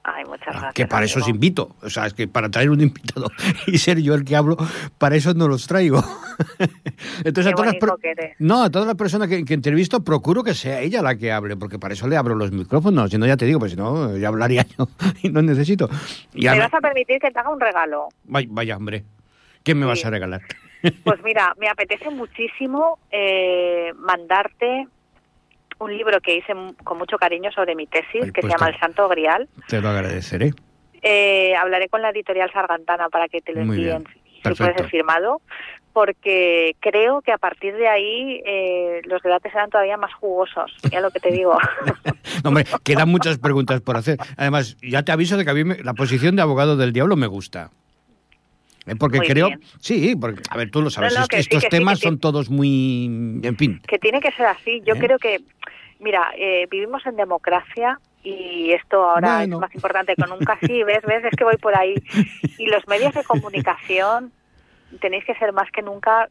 [0.08, 0.64] Ay, muchas gracias.
[0.66, 1.34] Ah, que para eso os amigo.
[1.34, 1.76] invito.
[1.82, 3.26] O sea, es que para traer un invitado
[3.66, 4.56] y ser yo el que hablo,
[4.98, 5.98] para eso no los traigo.
[7.24, 10.54] Entonces, Qué a todas las no, a todas las personas que, que entrevisto, procuro que
[10.54, 13.10] sea ella la que hable, porque para eso le abro los micrófonos.
[13.10, 14.86] Si no, ya te digo, pues si no, ya hablaría yo
[15.22, 15.88] y no necesito.
[16.34, 18.08] Y ¿Me ahora- vas a permitir que te haga un regalo?
[18.24, 19.04] vaya, vaya, hombre,
[19.66, 19.88] ¿qué me Sí.
[19.88, 20.40] vas a regalar?
[21.04, 24.86] Pues mira, me apetece muchísimo eh, mandarte
[25.80, 26.52] un libro que hice
[26.84, 29.48] con mucho cariño sobre mi tesis, Ay, que pues se llama te- El Santo Grial.
[29.68, 30.52] Te lo agradeceré.
[31.02, 34.04] Eh, hablaré con la editorial Sargantana para que te lo envíen,
[34.44, 35.40] si puede ser firmado,
[35.92, 41.00] porque creo que a partir de ahí eh, los debates serán todavía más jugosos, ya
[41.00, 41.58] lo que te digo.
[42.44, 44.18] No, hombre, quedan muchas preguntas por hacer.
[44.36, 47.16] Además, ya te aviso de que a mí me- la posición de abogado del diablo
[47.16, 47.70] me gusta.
[48.86, 49.60] Eh, Porque Muy creo, bien.
[49.80, 51.98] sí, porque, a ver, tú lo sabes, No, no, est- que sí, estos sí, temas
[52.00, 53.06] que son todos muy,
[53.42, 53.80] en fin.
[53.86, 54.80] que tiene que ser así.
[54.86, 54.98] Yo ¿Eh?
[54.98, 55.40] creo que,
[55.98, 59.56] mira, eh, vivimos en democracia y esto ahora Bueno.
[59.56, 60.58] es más importante que nunca.
[60.66, 62.02] Sí, ves, ves, es que voy por ahí.
[62.58, 64.32] Y los medios de comunicación
[65.00, 66.28] tenéis que ser más que nunca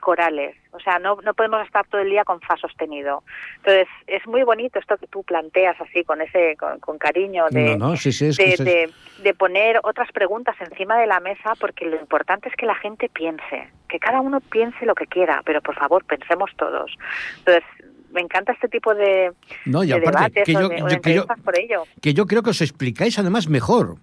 [0.00, 0.56] corales.
[0.72, 3.22] O sea, no, no podemos estar todo el día con fa sostenido.
[3.58, 7.76] Entonces, es muy bonito esto que tú planteas así, con ese con, con cariño de,
[7.76, 8.88] no, no, sí, sí, es que
[9.22, 13.08] de, poner otras preguntas encima de la mesa porque lo importante es que la gente
[13.08, 16.92] piense, que cada uno piense lo que quiera, pero por favor pensemos todos.
[17.38, 17.64] Entonces,
[18.10, 19.32] me encanta este tipo de,
[19.64, 21.82] No, y aparte, debates que yo, o yo- de que, yo, entrevistas por ello.
[22.00, 23.96] que yo creo que os explicáis además mejor.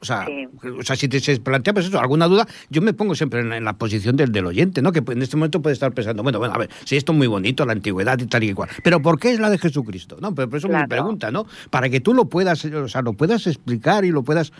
[0.00, 0.48] O sea, Sí.
[0.78, 3.50] o sea si te se plantea pues eso, alguna duda, yo me pongo siempre en
[3.50, 4.92] la, en la posición del, del oyente, ¿no?
[4.92, 7.26] Que en este momento puede estar pensando, bueno, bueno, a ver, si esto es muy
[7.26, 10.16] bonito, la antigüedad y tal y cual, pero ¿por qué es la de Jesucristo?
[10.20, 10.88] No, pero, pero eso Claro.
[10.88, 11.46] pregunta, ¿no?
[11.68, 14.52] Para que tú lo puedas, o sea, lo puedas explicar y lo puedas...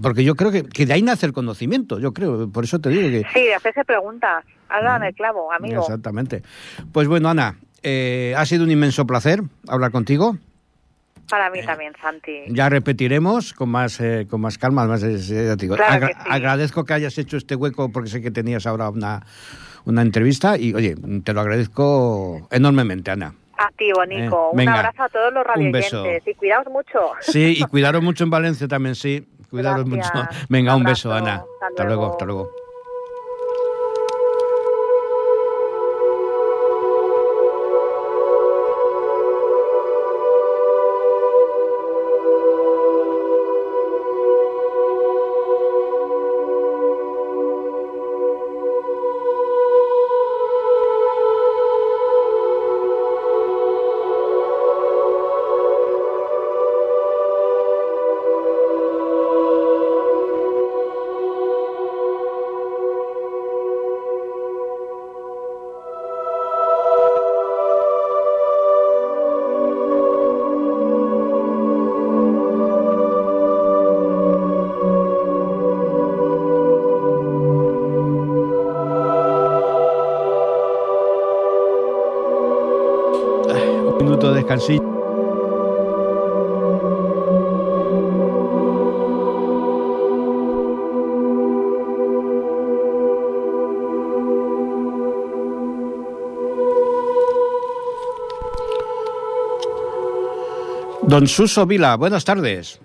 [0.00, 2.88] Porque yo creo que, que de ahí nace el conocimiento, yo creo, por eso te
[2.88, 3.24] digo que...
[3.34, 4.44] Sí, de hacerse preguntas.
[4.68, 5.82] Hablan el clavo, amigo.
[5.82, 6.42] Exactamente.
[6.92, 10.38] Pues bueno, Ana, eh, ha sido un inmenso placer hablar contigo.
[11.32, 12.40] Para mí también, Santi.
[12.48, 14.84] Ya repetiremos con más eh, con más calma.
[14.96, 16.28] Es- eh, ya te digo, Claro agra- que sí.
[16.30, 19.24] agradezco que hayas hecho este hueco porque sé que tenías ahora una,
[19.86, 23.32] una entrevista y, oye, te lo agradezco enormemente, Ana.
[23.56, 24.48] A ti, Bonico.
[24.48, 24.74] Eh, un venga.
[24.74, 26.98] abrazo a todos los radioyentes y cuidaos mucho.
[27.22, 29.26] Sí, y cuidaros mucho en Valencia también, sí.
[29.48, 30.14] Cuidaros Gracias.
[30.14, 30.28] mucho.
[30.50, 31.14] Venga, Un un beso.
[31.14, 31.36] Ana.
[31.36, 32.12] Hasta Hasta luego, luego.
[32.12, 32.50] hasta luego.
[101.12, 102.80] Don Suso Vila, buenas tardes.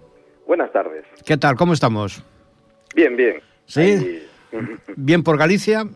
[0.45, 1.05] Buenas tardes.
[1.25, 1.55] ¿Qué tal?
[1.55, 2.21] ¿Cómo estamos?
[2.93, 3.37] Bien, bien.
[3.63, 3.79] ¿Sí?
[3.79, 4.27] Ahí...
[4.97, 5.87] ¿Bien por Galicia?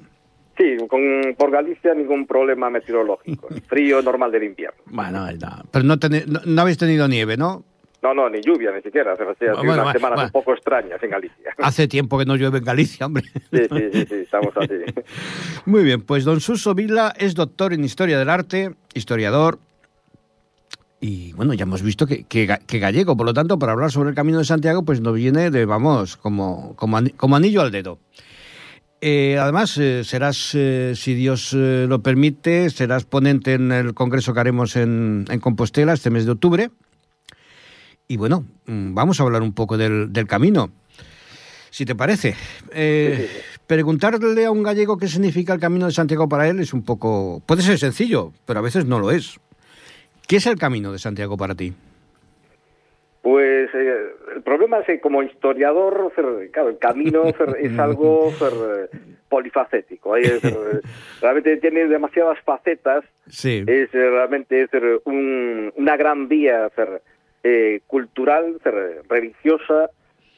[0.57, 1.01] Sí, con,
[1.37, 3.49] por Galicia ningún problema meteorológico.
[3.67, 4.81] Frío normal del invierno.
[4.85, 5.27] Bueno,
[5.71, 5.97] pero no,
[6.45, 7.65] no, habéis tenido nieve, ¿no?
[8.01, 9.13] No, no, ni lluvia, ni siquiera.
[9.17, 11.53] Sea, bueno, unas semanas un poco extrañas en Galicia.
[11.57, 13.25] Hace tiempo que no llueve en Galicia, hombre.
[13.51, 14.75] Sí, sí, sí, sí estamos así.
[15.65, 19.59] Muy bien, pues don Suso Vila es doctor en Historia del Arte, historiador,
[21.41, 24.45] bueno, ya hemos visto que, gallego, por lo tanto, para hablar sobre el Camino de
[24.45, 26.75] Santiago, pues nos viene de, vamos, como,
[27.35, 27.97] anillo al dedo.
[29.01, 34.39] Eh, además, eh, serás, eh, si Dios lo permite, serás ponente en el congreso que
[34.39, 36.69] haremos en, en, Compostela este mes de octubre.
[38.07, 40.69] Y bueno, mm, vamos a hablar un poco del camino.
[41.71, 42.35] Si te parece,
[43.65, 47.41] preguntarle a un gallego qué significa el camino de Santiago para él es un poco.
[47.47, 49.39] Puede ser sencillo, pero a veces no lo es.
[50.31, 51.73] ¿Qué es el camino de Santiago para ti?
[53.21, 56.13] Pues eh, el problema es que como historiador,
[56.53, 57.25] claro, el camino
[57.59, 58.31] es algo
[59.27, 60.15] polifacético.
[61.21, 63.03] realmente tiene demasiadas facetas.
[63.27, 63.65] Sí.
[63.67, 64.69] Es realmente
[65.03, 66.71] una gran vía
[67.43, 68.55] eh, cultural,
[69.09, 69.89] religiosa,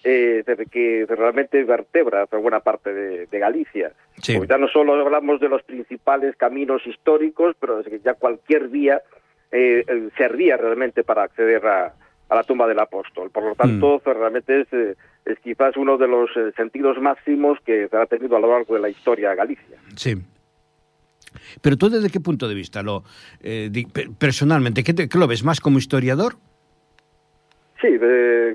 [0.03, 3.91] eh, que realmente vertebra buena parte de, Galicia.
[4.19, 4.39] Sí.
[4.49, 8.99] ya no solo hablamos de los principales caminos históricos, pero es que ya cualquier vía
[9.53, 11.93] eh, servía realmente para acceder a,
[12.33, 13.29] a la tumba del apóstol.
[13.29, 14.09] Por lo tanto, mm.
[14.09, 18.35] realmente es, eh, es, quizás uno de los eh, sentidos máximos que se ha tenido
[18.35, 19.77] a lo largo de la historia de Galicia.
[19.95, 20.15] Sí.
[21.61, 23.03] Pero tú desde qué punto de vista lo
[23.41, 23.71] eh,
[24.19, 26.35] personalmente ¿qué, lo ves más como historiador?
[27.81, 27.99] Sí,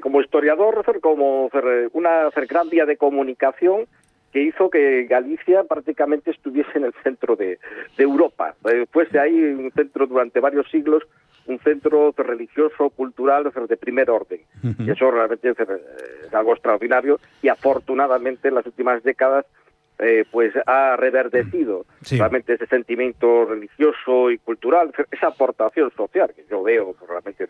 [0.00, 1.50] como historiador, como
[1.92, 3.86] una gran vía de comunicación
[4.32, 7.58] que hizo que Galicia prácticamente estuviese en el centro de,
[7.96, 8.54] de Europa.
[8.90, 11.04] fuese ahí un centro durante varios siglos
[11.48, 14.40] un centro religioso, cultural, de primer orden.
[14.78, 15.56] Y eso realmente es,
[16.32, 19.46] algo extraordinario y afortunadamente en las últimas décadas
[19.98, 26.62] eh, pues ha reverdecido realmente ese sentimiento religioso y cultural, esa aportación social que yo
[26.62, 27.48] veo pues, realmente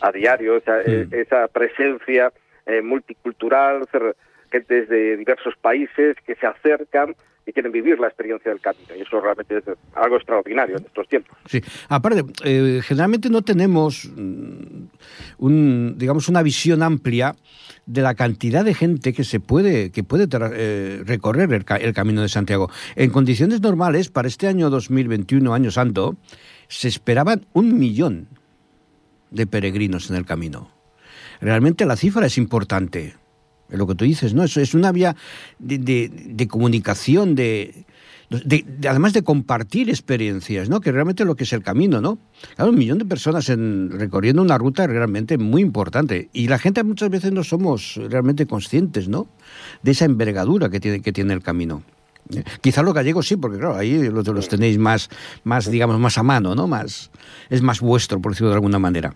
[0.00, 2.32] a diario, esa, eh, esa presencia
[2.66, 3.88] eh, multicultural,
[4.52, 8.94] gente de diversos países que se acercan y quieren vivir la experiencia del camino.
[8.96, 11.36] Y eso realmente es algo extraordinario en estos tiempos.
[11.46, 14.84] Sí, aparte, eh, generalmente no tenemos mm,
[15.38, 17.34] un, digamos, una visión amplia
[17.86, 22.22] de la cantidad de gente que se puede que puede eh, recorrer el, el, Camino
[22.22, 22.70] de Santiago.
[22.94, 26.16] En condiciones normales, para este año 2021, año santo,
[26.68, 28.28] se esperaban un millón
[29.30, 30.70] de peregrinos en el camino.
[31.40, 33.16] Realmente la cifra es importante
[33.76, 34.44] lo que tú dices, ¿no?
[34.44, 35.16] Eso es una vía
[35.58, 37.84] de, comunicación, de,
[38.88, 40.80] además de compartir experiencias, ¿no?
[40.80, 42.18] Que realmente lo que es el camino, ¿no?
[42.56, 46.28] Claro, un millón de personas en, recorriendo una ruta realmente muy importante.
[46.32, 49.28] Y la gente muchas veces no somos realmente conscientes, ¿no?
[49.82, 51.82] De esa envergadura que tiene, que tiene el camino.
[52.60, 55.10] Quizá los gallegos sí, porque claro, ahí los, los tenéis más,
[55.44, 56.66] más, digamos, más a mano, ¿no?
[56.66, 57.10] Más,
[57.50, 59.14] es más vuestro, por decirlo de alguna manera.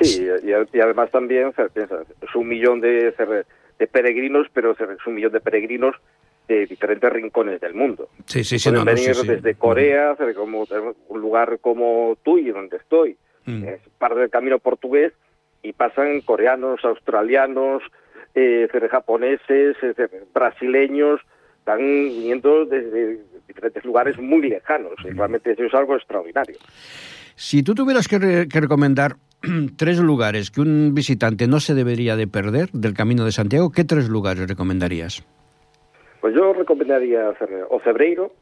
[0.00, 3.14] Sí, y, además también es un millón de,
[3.78, 5.94] de peregrinos, pero es un millón de peregrinos
[6.48, 8.08] de diferentes rincones del mundo.
[8.24, 8.70] Sí, sí, sí.
[8.70, 10.66] Pueden venir desde Corea, como
[11.08, 13.64] un lugar como tú y donde estoy, mm.
[13.64, 15.12] es parte del camino portugués,
[15.62, 17.82] y pasan coreanos, australianos,
[18.34, 19.76] eh, japoneses,
[20.32, 21.20] brasileños,
[21.58, 26.56] están viniendo desde diferentes lugares muy lejanos, y realmente eso es algo extraordinario.
[27.34, 29.16] Si tú tuvieras que recomendar
[29.76, 33.84] tres lugares que un visitante no se debería de perder del Camino de Santiago, ¿qué
[33.84, 35.24] tres lugares recomendarías?
[36.20, 37.32] Pues yo recomendaría
[37.70, 38.32] Ocebreiro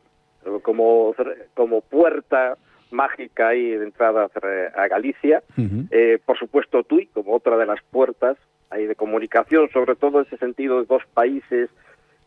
[0.62, 1.14] como,
[1.54, 2.56] como puerta
[2.90, 4.28] mágica y de entrada
[4.74, 5.42] a Galicia.
[5.90, 8.38] Eh, por supuesto, Tui como otra de las puertas
[8.70, 11.68] ahí de comunicación, sobre todo en ese sentido de dos países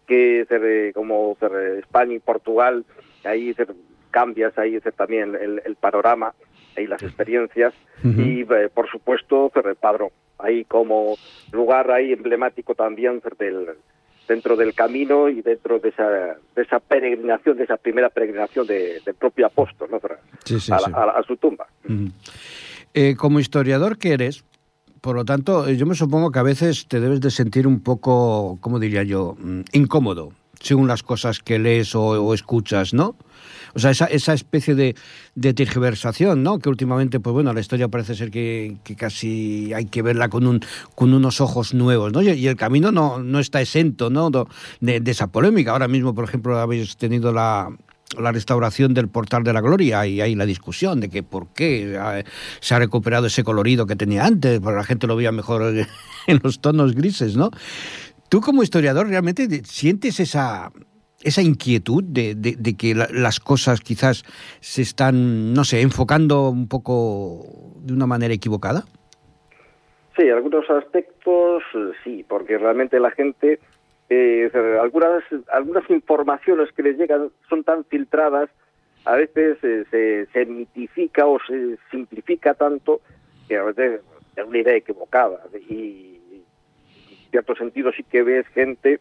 [0.06, 1.38] que como
[1.80, 2.86] España y Portugal,
[3.24, 3.56] ahí
[4.12, 6.34] cambias ahí también el panorama
[6.82, 7.74] y las experiencias
[8.04, 11.16] y eh, por supuesto Padrón ahí como
[11.52, 13.68] lugar ahí emblemático también del
[14.30, 19.16] dentro del camino y dentro de esa, de esa peregrinación, de esa primera peregrinación del
[19.18, 19.98] propio apóstol ¿no?
[19.98, 21.68] a, su tumba.
[22.94, 24.46] Eh, como historiador que eres,
[25.02, 28.60] por lo tanto, yo me supongo que a veces te debes de sentir un poco,
[28.62, 33.16] ¿cómo diría yo?, mm, incómodo, según las cosas que lees o, o escuchas, ¿no?
[33.74, 34.96] O sea, esa, esa especie de,
[35.36, 36.60] de tergiversación, ¿no?
[36.60, 40.62] Que últimamente, pues bueno, la historia parece ser que, casi hay que verla con, un,
[40.96, 42.22] con unos ojos nuevos, ¿no?
[42.22, 44.30] Y, el camino no, no está exento, ¿no?
[44.80, 45.72] De, de esa polémica.
[45.72, 47.70] Ahora mismo, por ejemplo, habéis tenido la,
[48.18, 51.96] la restauración del Portal de la Gloria y hay la discusión de que por qué
[51.96, 52.24] eh,
[52.60, 55.62] se ha recuperado ese colorido que tenía antes, porque la gente lo veía mejor
[56.28, 57.52] en los tonos grises, ¿no?
[58.30, 60.72] Tú como historiador realmente sientes esa,
[61.24, 64.24] esa inquietud de, de, que las cosas quizás
[64.62, 68.86] se están, no sé, enfocando un poco de una manera equivocada?
[70.18, 71.64] Sí, algunos aspectos
[72.04, 73.60] sí, porque realmente la gente
[74.10, 74.50] eh,
[74.82, 78.50] algunas, algunas informaciones que les llegan son tan filtradas,
[79.06, 83.02] a veces eh, se, se mitifica o se simplifica tanto
[83.48, 84.02] que a veces
[84.36, 85.42] es una idea equivocada.
[85.70, 89.00] Y en cierto sentido sí que ves gente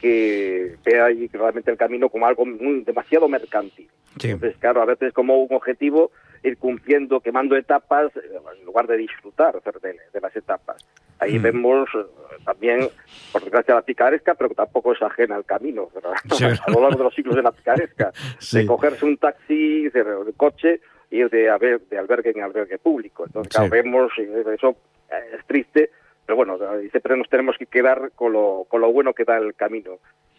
[0.00, 2.44] que ve ahí realmente el camino como algo
[2.84, 3.88] demasiado mercantil.
[4.20, 6.10] Entonces, claro, a veces como un objetivo
[6.42, 8.20] ir cumpliendo, quemando etapas, eh,
[8.58, 10.84] en lugar de disfrutar de las etapas.
[11.20, 11.42] Ahí mm.
[11.42, 11.98] vemos eh,
[12.44, 12.88] también,
[13.32, 15.88] por desgracia, la picaresca, pero tampoco es ajena al camino,
[16.66, 18.12] a lo largo de los ciclos de la picaresca,
[18.52, 20.80] de cogerse un taxi, de, un coche,
[21.10, 23.24] y ir de, de albergue en albergue público.
[23.26, 24.22] Entonces, claro, vemos, y
[24.54, 24.76] eso
[25.10, 25.90] es triste,
[26.28, 26.58] pero bueno,
[26.90, 29.92] siempre nos tenemos que quedar con lo, con lo bueno que da el camino.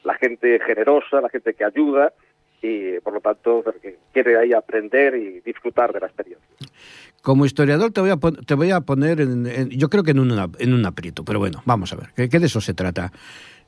[0.03, 2.13] La gente generosa, la gente que ayuda,
[2.61, 6.47] y por lo tanto que quiere ahí aprender y disfrutar de la experiencia.
[7.23, 10.47] Como historiador te voy a, te voy a poner, en, yo creo que en, una,
[10.59, 13.11] en un aprieto, pero bueno, vamos a ver, ¿qué, de eso se trata?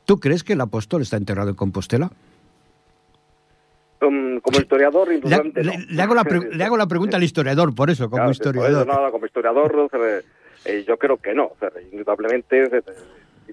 [0.06, 2.12] ¿Tú crees que el apóstol está enterrado en Compostela?
[4.00, 8.12] Um, como historiador, le, le, hago la le, hago la pregunta al historiador, por eso,
[8.12, 9.12] como historiador.
[9.12, 9.90] como historiador,
[10.66, 11.52] eh, yo creo que no.
[11.92, 12.70] indudablemente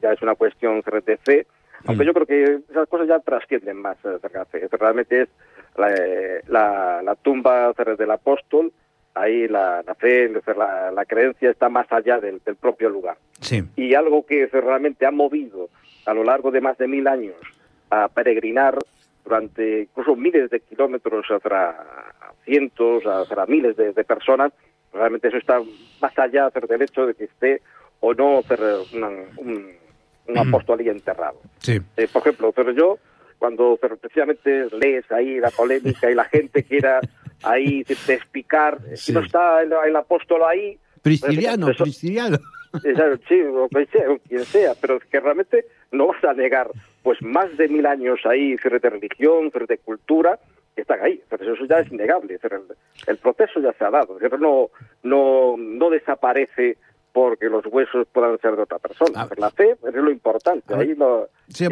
[0.00, 1.46] ya es una cuestión de fe,
[1.86, 2.06] aunque mm.
[2.06, 4.68] yo creo que esas cosas ya trascienden más de fe.
[4.70, 5.28] Realmente es
[5.76, 8.72] la, eh, la, la tumba del apóstol,
[9.14, 13.16] ahí la, la fe, la, la, creencia está más allá del, del propio lugar.
[13.40, 13.64] Sí.
[13.76, 15.68] Y algo que realmente ha movido
[16.06, 17.36] a lo largo de más de mil años
[17.90, 18.78] a peregrinar
[19.24, 21.76] durante incluso miles de kilómetros hacia
[22.44, 24.52] cientos, hacia miles de, personas,
[24.92, 25.60] realmente eso está
[26.00, 27.62] más allá del hecho de que esté
[28.00, 28.42] o no
[28.92, 29.72] un,
[30.28, 31.40] un apóstol ahí enterrado.
[31.58, 31.80] Sí.
[31.96, 32.98] Eh, por ejemplo, pero yo,
[33.38, 37.00] cuando precisamente lees ahí la polémica y la gente quiera
[37.42, 40.78] ahí despicar, si no está el, apóstol ahí...
[41.02, 42.38] Prisciliano, pues, Prisciliano.
[43.28, 43.68] Sí, o
[44.28, 46.70] quien sea, pero que realmente no vas a negar
[47.02, 50.38] pues más de mil años ahí de religión, de cultura,
[50.82, 51.22] están ahí.
[51.28, 52.38] Pero eso ya es innegable.
[52.42, 52.62] El,
[53.06, 54.18] el proceso ya se ha dado.
[54.38, 54.70] No,
[55.02, 56.76] no, no desaparece
[57.12, 59.28] porque los huesos puedan ser de otra persona.
[59.38, 60.72] La fe es lo importante.
[60.72, 61.66] Ahí lo, sí,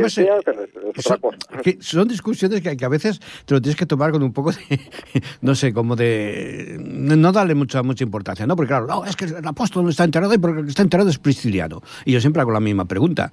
[1.81, 4.59] son, discusiones que, a veces te lo tienes que tomar con un poco de,
[5.43, 8.57] no sé, como de no darle mucha mucha importancia, ¿no?
[8.57, 11.11] Porque claro, no, es que el apóstol no está enterrado y porque que está enterrado
[11.11, 11.81] es prisciliano.
[12.05, 13.33] Y yo siempre hago la misma pregunta.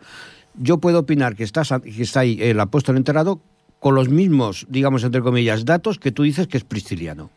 [0.56, 3.42] Yo puedo opinar que, estás, que está ahí el apóstol enterrado
[3.84, 7.30] con los mismos, digamos, entre comillas, datos que tú dices que es prisciliano.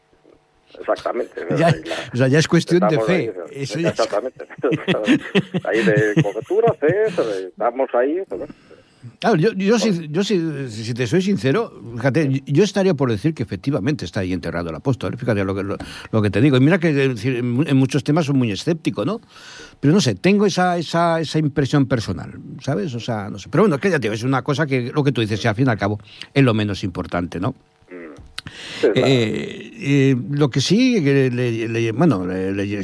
[0.78, 1.34] Exactamente.
[1.56, 1.74] Ya,
[2.12, 3.34] o sea, ya es cuestión de fe.
[3.50, 4.46] exactamente.
[5.64, 7.06] ahí de cobertura, fe,
[7.48, 8.22] estamos ahí.
[9.18, 13.34] Claro, yo, yo, si, yo si, si, te soy sincero, fíjate, yo estaría por decir
[13.34, 15.14] que efectivamente está ahí enterrado el apóstol.
[15.14, 15.16] ¿eh?
[15.16, 16.56] Fíjate lo que, lo, que te digo.
[16.56, 19.20] Y mira que en muchos temas soy muy escéptico, ¿no?
[19.80, 22.94] Pero no sé, tengo esa, esa, esa impresión personal, ¿sabes?
[22.94, 23.48] O sea, no sé.
[23.50, 25.54] Pero bueno, que ya te es una cosa que lo que tú dices, si al
[25.54, 25.98] fin y al cabo,
[26.32, 27.54] es lo menos importante, ¿no?
[28.94, 31.00] Eh, eh, lo que sí,
[31.94, 32.26] bueno,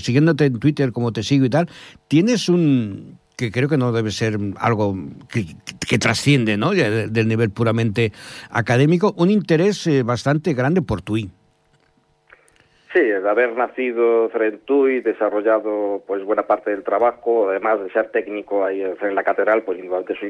[0.01, 1.69] siguiéndote en Twitter como te sigo y tal,
[2.09, 4.95] tienes un que creo que no debe ser algo
[5.29, 6.71] que, trasciende ¿no?
[6.71, 8.13] del nivel puramente
[8.51, 11.29] académico, un interés eh, bastante grande por TUI.
[12.93, 18.11] Sí, el haber nacido en TUI, desarrollado pues buena parte del trabajo, además de ser
[18.11, 19.81] técnico ahí en la catedral, pues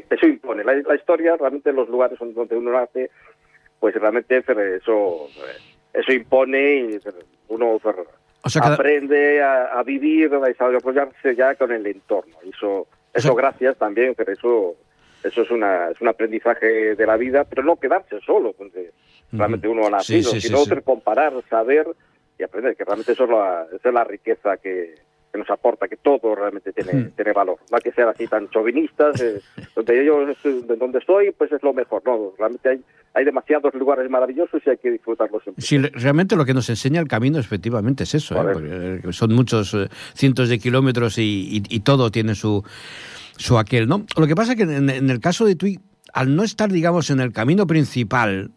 [0.09, 0.63] eso, impone.
[0.63, 3.11] La, la, historia, realmente los lugares donde uno nace,
[3.79, 5.27] pues realmente eso,
[5.93, 6.99] eso impone y
[7.49, 7.79] uno
[8.61, 12.37] aprende a, vivir, a desarrollarse ya con el entorno.
[12.43, 14.75] Eso, eso gracias también, pero eso
[15.23, 18.91] eso es, una, es un aprendizaje de la vida, pero no quedarse solo, donde
[19.31, 21.87] realmente uno ha nacido, sino comparar, saber
[22.37, 24.95] y aprender, que realmente eso es la, esa es la riqueza que,
[25.33, 27.11] que nos aporta, que todo realmente tiene, hmm.
[27.15, 27.57] tiene valor.
[27.71, 29.41] No hay que ser así tan chauvinistas, eh,
[29.75, 32.03] donde yo de donde estoy, pues es lo mejor.
[32.05, 32.81] No, realmente hay,
[33.15, 35.63] hay demasiados lugares maravillosos y hay que disfrutarlos siempre.
[35.63, 39.01] Sí, realmente lo que nos enseña el camino efectivamente es eso, ¿eh?
[39.03, 39.75] Eh, son muchos
[40.13, 42.63] cientos de kilómetros y, y, todo tiene su,
[43.35, 44.05] su aquel, ¿no?
[44.15, 45.79] Lo que pasa es que en, en el caso de Tui,
[46.13, 48.51] al no estar, digamos, en el camino principal,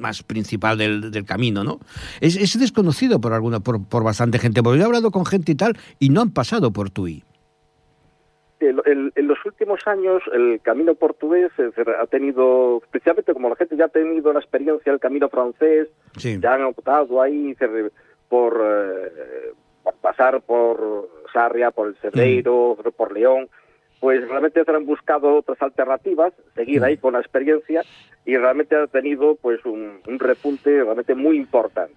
[0.00, 1.78] más principal del, del camino, ¿no?
[2.20, 5.52] Es, es, desconocido por alguna, por, por bastante gente, porque yo he hablado con gente
[5.52, 7.22] y tal, y no han pasado por Tui.
[8.58, 11.50] El, el, en los últimos años el camino portugués
[11.98, 15.88] ha tenido, especialmente como la gente ya ha tenido la experiencia del camino francés,
[16.18, 16.38] Sí.
[16.42, 17.56] ya han optado ahí
[18.28, 23.48] por, eh, por pasar por Sarria, por el Cerreiro, por León,
[24.00, 27.82] pues realmente se han buscado otras alternativas, seguir ahí con la experiencia
[28.24, 31.94] y realmente ha tenido pues un, un repunte realmente muy importante.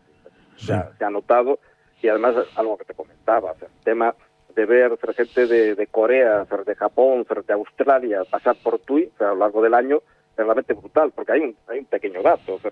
[0.58, 0.68] Sí.
[0.68, 1.60] Se, ha, se ha notado
[2.02, 4.14] y además algo que te comentaba, o sea, el tema
[4.54, 9.30] de ver gente de, de Corea, de Japón, de Australia pasar por Tui o sea,
[9.30, 10.02] a lo largo del año
[10.32, 12.56] es realmente brutal, porque hay un, hay un pequeño dato.
[12.56, 12.72] O sea,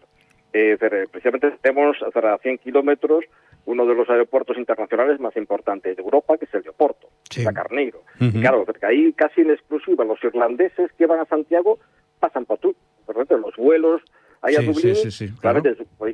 [0.54, 3.24] eh, precisamente tenemos a 100 kilómetros
[3.66, 7.44] uno de los aeropuertos internacionales más importantes de Europa, que es el de Oporto, Sí.
[7.44, 8.02] la Carneiro.
[8.20, 11.80] Y claro, porque ahí casi en exclusiva los irlandeses que van a Santiago
[12.20, 12.76] pasan por Tui.
[13.08, 14.02] Realmente los vuelos
[14.42, 15.62] ahí a Sí, Dublín, sí, sí, sí, claro.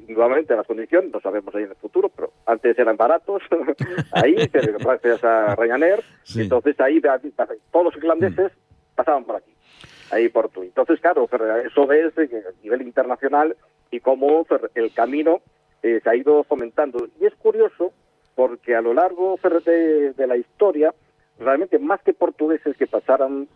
[0.10, 3.42] nuevamente las condiciones, no sabemos ahí en el futuro, pero antes eran baratos,
[4.12, 6.04] ahí, pero gracias a Ryanair,
[6.36, 7.02] entonces ahí
[7.72, 8.52] todos los irlandeses
[8.96, 9.52] pasaban por aquí,
[10.12, 10.68] ahí por Tui.
[10.68, 11.28] Entonces, claro,
[11.66, 13.56] eso eh, a nivel internacional
[13.92, 14.46] y cómo
[14.76, 15.42] el camino
[15.84, 17.08] eh, se ha ido fomentando.
[17.20, 17.94] Y es curioso
[18.36, 20.94] porque a lo largo de, de la historia,
[21.40, 23.48] realmente más que portugueses que pasaran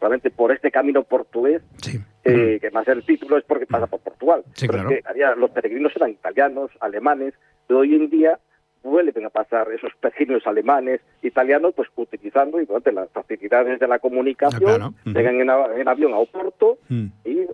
[0.00, 1.98] realmente por este camino portugués, Sí.
[2.24, 4.44] eh, que más el título es porque pasa por Portugal.
[4.54, 4.90] Sí, Pero claro.
[4.90, 7.34] es que había- los peregrinos eran italianos, alemanes,
[7.66, 8.38] pero hoy en día
[8.82, 13.98] vuelven a pasar esos peregrinos alemanes, italianos, pues utilizando y durante las facilidades de la
[13.98, 15.18] comunicación, Ah, claro.
[15.18, 17.06] Llegan en avión a Oporto Mm.
[17.24, 17.46] y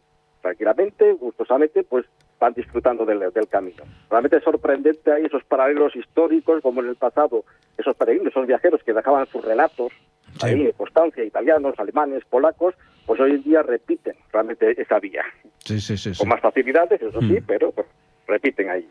[0.42, 2.07] tranquilamente, gustosamente, pues
[2.41, 3.84] van disfrutando del, del camino.
[4.11, 7.45] Realmente es sorprendente hay esos paralelos históricos, como en el pasado,
[7.76, 9.93] esos peregrinos, esos viajeros que dejaban sus relatos
[10.41, 10.47] Sí.
[10.47, 12.74] ahí en constancia, italianos, alemanes, polacos,
[13.05, 15.22] pues hoy en día repiten realmente esa vía.
[15.64, 16.14] Sí, sí, sí.
[16.14, 16.18] sí.
[16.18, 17.45] Con más facilidades, eso sí, Mm.
[17.47, 17.86] pero pues,
[18.28, 18.88] repiten ahí.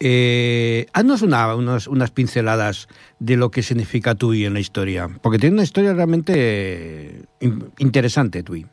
[0.00, 2.86] Eh, haznos una- unos- unas pinceladas
[3.18, 7.72] de lo que significa Tui en la historia, porque tiene una historia realmente eh, in-
[7.78, 8.64] interesante, Tui.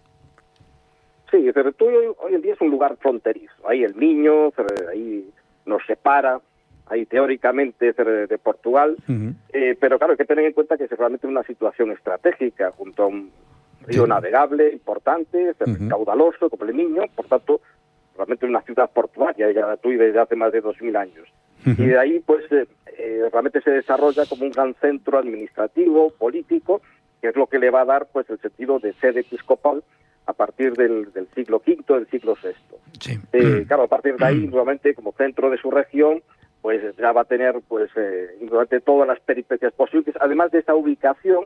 [1.36, 3.68] Sí, tú hoy, hoy en día es un lugar fronterizo.
[3.68, 4.52] Ahí el niño,
[4.90, 5.30] ahí
[5.66, 6.40] nos separa,
[6.88, 8.96] ahí teóricamente de, Portugal.
[9.54, 13.04] Eh, pero claro, hay que tener en cuenta que es realmente una situación estratégica junto
[13.04, 13.32] a un
[13.86, 14.10] río Sí.
[14.10, 15.54] navegable importante,
[15.90, 17.62] caudaloso como el Niño, por tanto,
[18.16, 21.28] realmente una ciudad portuaria ya desde hace más de 2.000 años.
[21.66, 22.68] Y de ahí, pues, eh,
[22.98, 26.82] eh, realmente se desarrolla como un gran centro administrativo, político,
[27.22, 29.84] que es lo que le va a dar, pues, el sentido de sede episcopal
[30.26, 32.50] a partir del, del siglo V, del siglo VI.
[33.00, 33.20] Sí.
[33.34, 36.22] Eh, claro, a partir de ahí, nuevamente, como centro de su región,
[36.62, 40.74] pues ya va a tener, pues, eh, durante todas las peripecias posibles, además de esa
[40.74, 41.46] ubicación,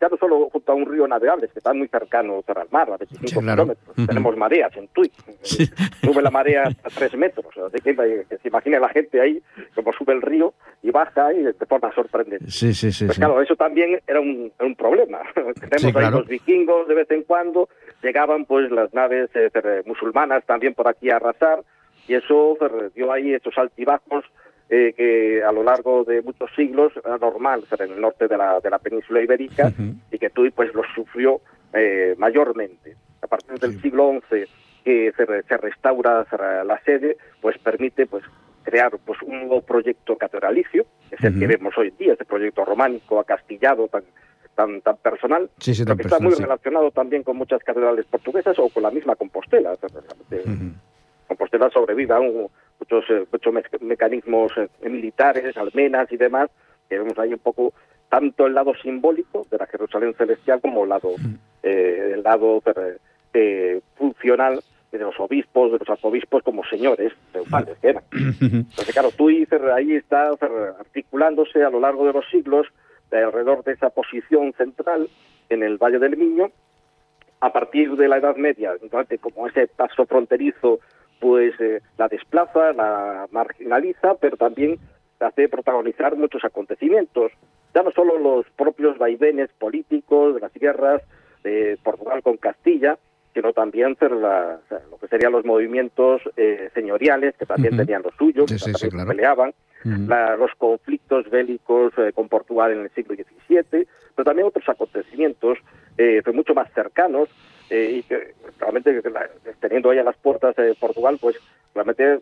[0.00, 2.90] ya no solo junto a un río navegable, es que está muy cercano al mar,
[2.90, 3.62] a 25 Sí, claro.
[3.64, 4.06] kilómetros.
[4.06, 5.10] Tenemos mareas en Tui.
[5.42, 5.68] Sí.
[6.02, 7.46] Sube la marea hasta 3 metros.
[7.56, 7.94] Así que,
[8.28, 9.42] que se imagine la gente ahí,
[9.74, 12.50] como sube el río y baja y de forma sorprendente.
[12.50, 13.06] Sí, sí, sí.
[13.06, 13.20] Pues sí.
[13.20, 15.20] claro, eso también era un, era un problema.
[15.70, 17.68] Tenemos ahí los vikingos de vez en cuando,
[18.02, 19.50] llegaban pues las naves eh,
[19.86, 21.60] musulmanas también por aquí a arrasar,
[22.06, 22.58] y eso
[22.94, 24.24] dio ahí estos altibajos
[24.70, 28.36] eh, que a lo largo de muchos siglos era normal ser en el norte de
[28.36, 29.72] la, de la península ibérica
[30.10, 31.40] y que Tui pues los sufrió
[31.72, 32.96] eh, mayormente.
[33.22, 33.80] A partir del Sí.
[33.80, 34.44] siglo XI
[34.84, 36.26] que se, se restaura
[36.64, 38.22] la sede, pues permite pues
[38.62, 42.24] crear pues un nuevo proyecto catedralicio, que es el que vemos hoy en día, este
[42.24, 44.02] proyecto románico acastillado tan
[44.54, 46.42] tan tan personal, Sí, sí, pero tan que está muy sí.
[46.42, 49.74] relacionado también con muchas catedrales portuguesas o con la misma Compostela.
[51.26, 52.48] Compostela sobrevive a un-
[52.80, 56.50] muchos, eh, muchos me- mecanismos eh, militares, almenas y demás,
[56.88, 57.72] que vemos ahí un poco
[58.08, 61.10] tanto el lado simbólico de la Jerusalén celestial como el lado,
[61.62, 62.62] eh, el lado
[63.32, 64.60] eh, funcional
[64.92, 68.04] de los obispos, de los arzobispos como señores feudales que eran.
[68.12, 70.30] Entonces, claro, tú dices, ahí está
[70.78, 72.68] articulándose a lo largo de los siglos
[73.10, 75.08] de alrededor de esa posición central
[75.48, 76.50] en el Valle del Miño,
[77.40, 78.72] a partir de la Edad Media,
[79.20, 80.78] como ese paso fronterizo,
[81.24, 84.76] pues eh, la desplaza, la marginaliza, pero también
[85.18, 87.32] la hace protagonizar muchos acontecimientos.
[87.74, 91.00] Ya no solo los propios vaivenes políticos de las guerras
[91.42, 92.98] de Portugal con Castilla,
[93.32, 94.58] sino también la-
[94.90, 98.64] lo que serían los movimientos eh, señoriales, que también tenían lo suyo, Sí, que sí,
[98.66, 99.08] sí, también claro.
[99.08, 99.54] peleaban,
[100.06, 105.56] la- los conflictos bélicos eh, con Portugal en el siglo XVII, pero también otros acontecimientos
[105.96, 107.30] eh, pues mucho más cercanos
[107.70, 109.00] eh, y que realmente
[109.60, 111.36] teniendo ahí a las puertas de Portugal, pues
[111.74, 112.20] realmente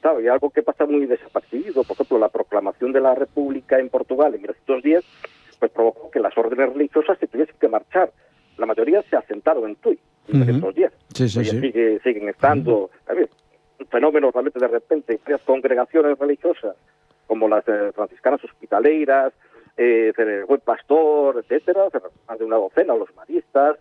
[0.00, 1.82] claro, hay algo que pasa muy desapercibido.
[1.84, 5.04] Por ejemplo, la proclamación de la República en Portugal en 1910
[5.58, 8.10] pues provocó que las órdenes religiosas se tuviesen que marchar.
[8.58, 10.44] La mayoría se asentaron en Tui en Ujú.
[10.52, 10.92] 1910.
[11.14, 11.60] Sí, sí, Oye, sí.
[11.60, 13.28] sigue- siguen estando, ver,
[13.80, 16.76] un fenómeno realmente de repente, varias congregaciones religiosas,
[17.26, 17.64] como las
[17.94, 19.32] franciscanas hospitaleras,
[19.78, 21.88] eh, el buen pastor, etcétera,
[22.28, 23.76] más de una docena, los maristas,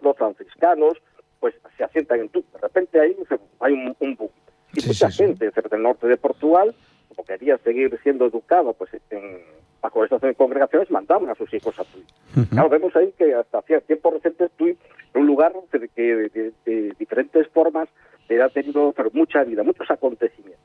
[0.00, 0.94] los franciscanos,
[1.40, 2.44] pues se asientan en tú.
[2.52, 3.16] De repente ahí
[3.60, 4.30] hay un, un boom.
[4.74, 6.74] Y mucha gente del norte de Portugal,
[7.08, 9.40] como quería seguir siendo educado pues en,
[9.80, 12.04] bajo estas congregaciones, mandaban a sus hijos a Tui.
[12.50, 14.76] Claro, vemos ahí que hasta hacía tiempo reciente Tui
[15.14, 15.52] un lugar
[15.94, 17.88] que de, diferentes formas
[18.42, 20.60] ha tenido pero mucha vida, muchos acontecimientos.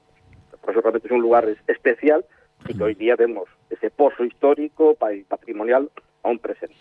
[0.62, 2.26] Por eso realmente es un lugar especial
[2.68, 4.96] y que hoy día vemos ese pozo histórico
[5.28, 5.90] patrimonial
[6.24, 6.76] aún presente.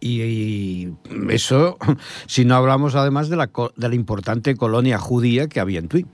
[0.00, 0.88] Y,
[1.30, 1.76] eso,
[2.26, 6.06] si no hablamos además de la, de la importante colonia judía que había en Tui.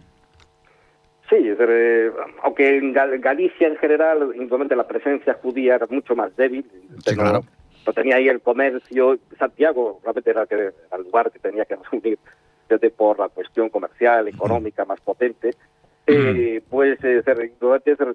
[1.29, 2.11] Sí, eh,
[2.43, 6.69] aunque en Galicia en general, indudablemente la presencia judía era mucho más débil.
[7.07, 7.45] Sí, claro.
[7.87, 9.19] No tenía ahí el comercio.
[9.39, 12.19] Santiago realmente era, que, el lugar que tenía que asumir
[12.69, 15.51] desde por la cuestión comercial, económica más potente.
[16.07, 17.23] Eh, pues eh,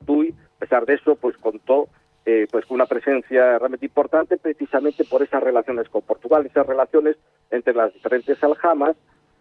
[0.05, 1.87] Tui, a pesar de eso, pues contó
[2.25, 7.17] eh, pues una presencia realmente importante precisamente por esas relaciones con Portugal, esas relaciones
[7.51, 8.95] entre las diferentes aljamas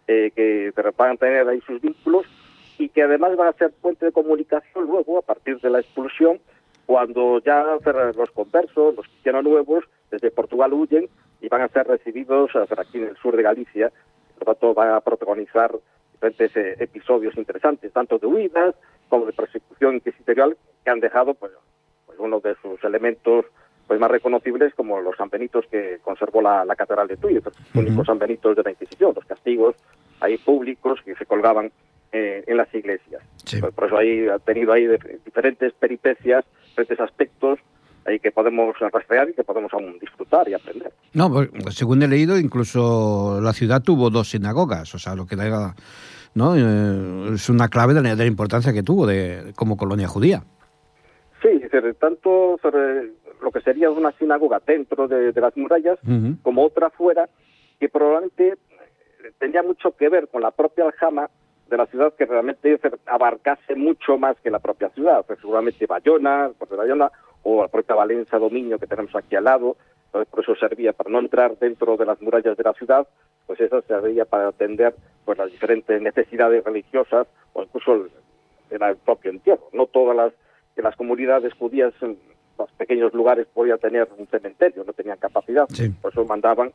[0.07, 2.25] eh, que van a tener ahí sus vínculos
[2.77, 6.39] y que además van a ser puente de comunicación luego a partir de la expulsión
[6.85, 7.63] cuando ya
[8.15, 11.09] los conversos, los cristianos nuevos desde Portugal huyen
[11.41, 13.91] y van a ser recibidos aquí en el sur de Galicia,
[14.37, 15.71] por lo tanto van a protagonizar
[16.13, 18.75] diferentes eh, episodios interesantes, tanto de huidas
[19.09, 21.51] como de persecución inquisitorial que han dejado pues,
[22.15, 23.45] pues uno de sus elementos
[23.87, 28.55] pues más reconocibles como los sanbenitos que conservó la, Catedral de Tuy, los únicos sanbenitos
[28.55, 29.75] de la Inquisición, los castigos
[30.21, 31.71] ahí públicos que se colgaban
[32.11, 33.21] eh, en las iglesias.
[33.75, 34.87] Por, eso ahí ha tenido ahí
[35.23, 37.59] diferentes peripecias, diferentes aspectos
[38.05, 40.91] ahí que podemos rastrear y que podemos aún disfrutar y aprender.
[41.13, 45.35] No, pues, según he leído, incluso la ciudad tuvo dos sinagogas, o sea, lo que
[45.35, 45.75] da,
[46.33, 46.55] ¿no?
[46.55, 50.43] Eh, es una clave de la, importancia que tuvo de, como colonia judía.
[51.81, 52.57] Sí, tanto
[53.41, 55.99] lo que sería una sinagoga dentro de, las murallas
[56.41, 57.27] como otra fuera,
[57.79, 58.55] que probablemente
[59.39, 61.29] tenía mucho que ver con la propia aljama
[61.69, 66.49] de la ciudad que realmente abarcase mucho más que la propia ciudad, pues seguramente Bayona,
[66.49, 67.11] de Bayona
[67.43, 71.09] o la propia Valencia Dominio que tenemos aquí al lado, entonces por eso servía para
[71.09, 73.07] no entrar dentro de las murallas de la ciudad,
[73.47, 74.95] pues eso servía para atender
[75.25, 79.67] pues las diferentes necesidades religiosas o incluso el, el propio entierro.
[79.73, 80.33] No todas las,
[80.81, 82.17] las comunidades judías en
[82.57, 85.67] los pequeños lugares podían tener un cementerio, no tenían capacidad,
[86.01, 86.71] por eso mandaban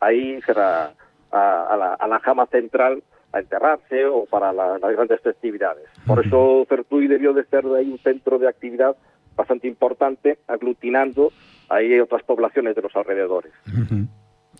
[0.00, 0.90] ahí a,
[1.30, 5.84] a, la, a la jama central a enterrarse o para las grandes festividades.
[6.06, 8.94] Por eso Certuy debió de ser ahí un centro de actividad
[9.34, 11.32] bastante importante, aglutinando
[11.68, 13.52] ahí otras poblaciones de los alrededores.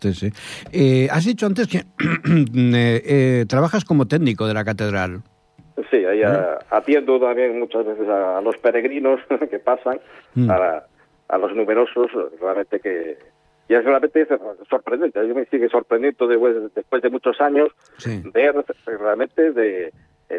[0.01, 0.32] Sí, sí.
[0.72, 5.22] Eh, has dicho antes que eh, eh, trabajas como técnico de la catedral.
[5.91, 6.23] Sí, ahí
[6.70, 9.20] atiendo también muchas veces a, los peregrinos
[9.51, 10.01] que pasan,
[10.35, 10.51] mm.
[10.51, 10.85] a,
[11.29, 12.11] a los numerosos,
[12.41, 13.16] realmente que,
[13.68, 14.27] y es realmente
[14.68, 15.18] sorprendente.
[15.18, 17.70] A mí me sigue sorprendiendo después de muchos años
[18.33, 19.93] ver realmente de,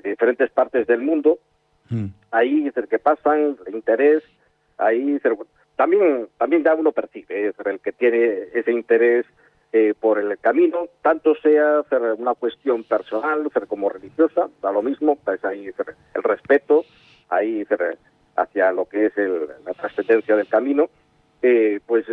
[0.04, 1.40] diferentes partes del mundo
[1.90, 2.08] mm.
[2.32, 4.24] ahí el que pasan, el interés,
[4.78, 5.20] ahí
[5.76, 9.26] también también da uno percibe el que tiene ese interés
[9.76, 11.82] eh, por el camino, tanto sea
[12.20, 15.72] una cuestión personal, como religiosa, da lo mismo, pues ahí
[16.14, 16.86] el respeto,
[17.28, 17.66] ahí
[18.36, 20.92] hacia lo que es la trascendencia del camino,
[21.42, 22.06] eh, pues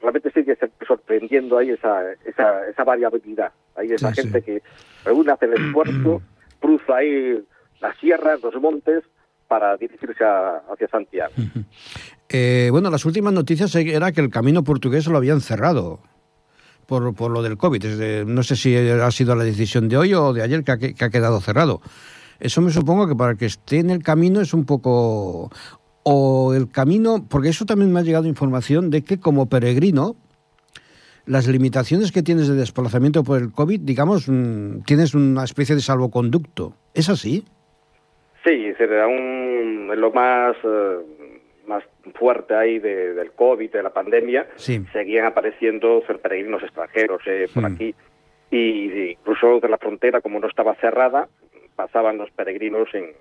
[0.00, 0.56] realmente sigue
[0.86, 3.50] sorprendiendo ahí esa, esa, esa variabilidad.
[3.74, 4.62] Hay esa gente que
[5.04, 6.22] reúne, hace el esfuerzo,
[6.60, 7.44] cruza ahí
[7.80, 9.02] las sierras, los montes,
[9.48, 11.32] para dirigirse hacia Santiago.
[12.28, 15.98] Eh, bueno, las últimas noticias era que el camino portugués lo habían cerrado
[16.88, 18.24] por, por lo del COVID.
[18.26, 21.04] no sé si ha sido la decisión de hoy o de ayer que ha, que
[21.04, 21.82] ha quedado cerrado.
[22.40, 25.50] Eso me supongo que para que esté en el camino es un poco
[26.02, 30.16] o el camino, porque eso también me ha llegado información de que como peregrino,
[31.26, 35.82] las limitaciones que tienes de desplazamiento por el COVID, digamos, mm, tienes una especie de
[35.82, 36.72] salvoconducto.
[36.94, 37.44] ¿Es así?
[38.44, 41.17] Sí, será un, lo más, eh,
[42.18, 44.48] fuerte ahí del COVID, de la pandemia.
[44.56, 47.66] Seguían apareciendo peregrinos extranjeros eh, por mm.
[47.66, 47.94] aquí.
[48.50, 51.28] Y incluso de la frontera, como no estaba cerrada,
[51.76, 53.12] pasaban los peregrinos en,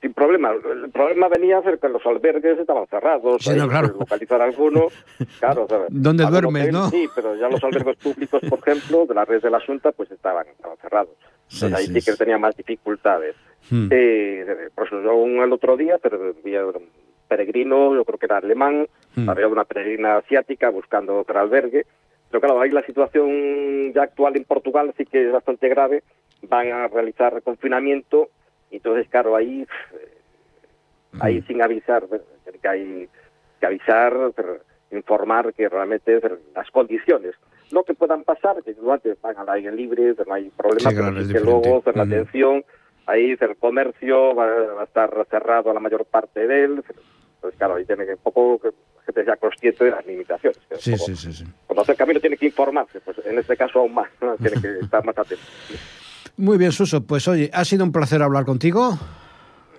[0.00, 0.52] sin problema.
[0.52, 3.94] El problema venía a que los albergues estaban cerrados, sí, claro.
[3.98, 4.86] localizar alguno,
[5.40, 5.66] claro.
[5.88, 6.88] ¿Dónde duermes, no?
[6.90, 10.10] Sí, pero ya los albergues públicos, por ejemplo, de la red de la Junta, pues
[10.10, 11.14] estaban, estaban cerrados.
[11.52, 13.34] Entonces ahí sí, que tenía más dificultades.
[13.70, 13.88] Hmm.
[13.90, 16.88] Eh, por eso yo el otro día pero un
[17.28, 19.28] peregrino, yo creo que era alemán, hmm.
[19.28, 21.86] había una peregrina asiática buscando otro albergue,
[22.30, 26.02] pero claro, ahí la situación ya actual en Portugal sí que es bastante grave,
[26.42, 28.28] van a realizar confinamiento
[28.70, 29.66] entonces, claro, ahí,
[31.20, 32.04] ahí sin avisar,
[32.60, 33.08] que hay
[33.60, 34.14] que avisar,
[34.90, 36.20] informar que realmente
[36.54, 37.34] las condiciones.
[37.70, 41.40] Lo que puedan pasar, que antes van al aire libre, no hay problema, pero que
[41.40, 42.64] luego la atención,
[43.06, 44.46] ahí el comercio va,
[44.80, 46.84] a estar cerrado la mayor parte de él,
[47.40, 50.58] pues claro, ahí tiene que un poco que la gente sea consciente de las limitaciones.
[50.78, 51.44] Sí, sí, sí, sí.
[51.66, 54.08] Cuando hace el camino tiene que informarse, pues en este caso aún más,
[54.40, 55.44] tiene que estar más atento.
[56.36, 58.98] Muy bien, Suso, pues oye, ha sido un placer hablar contigo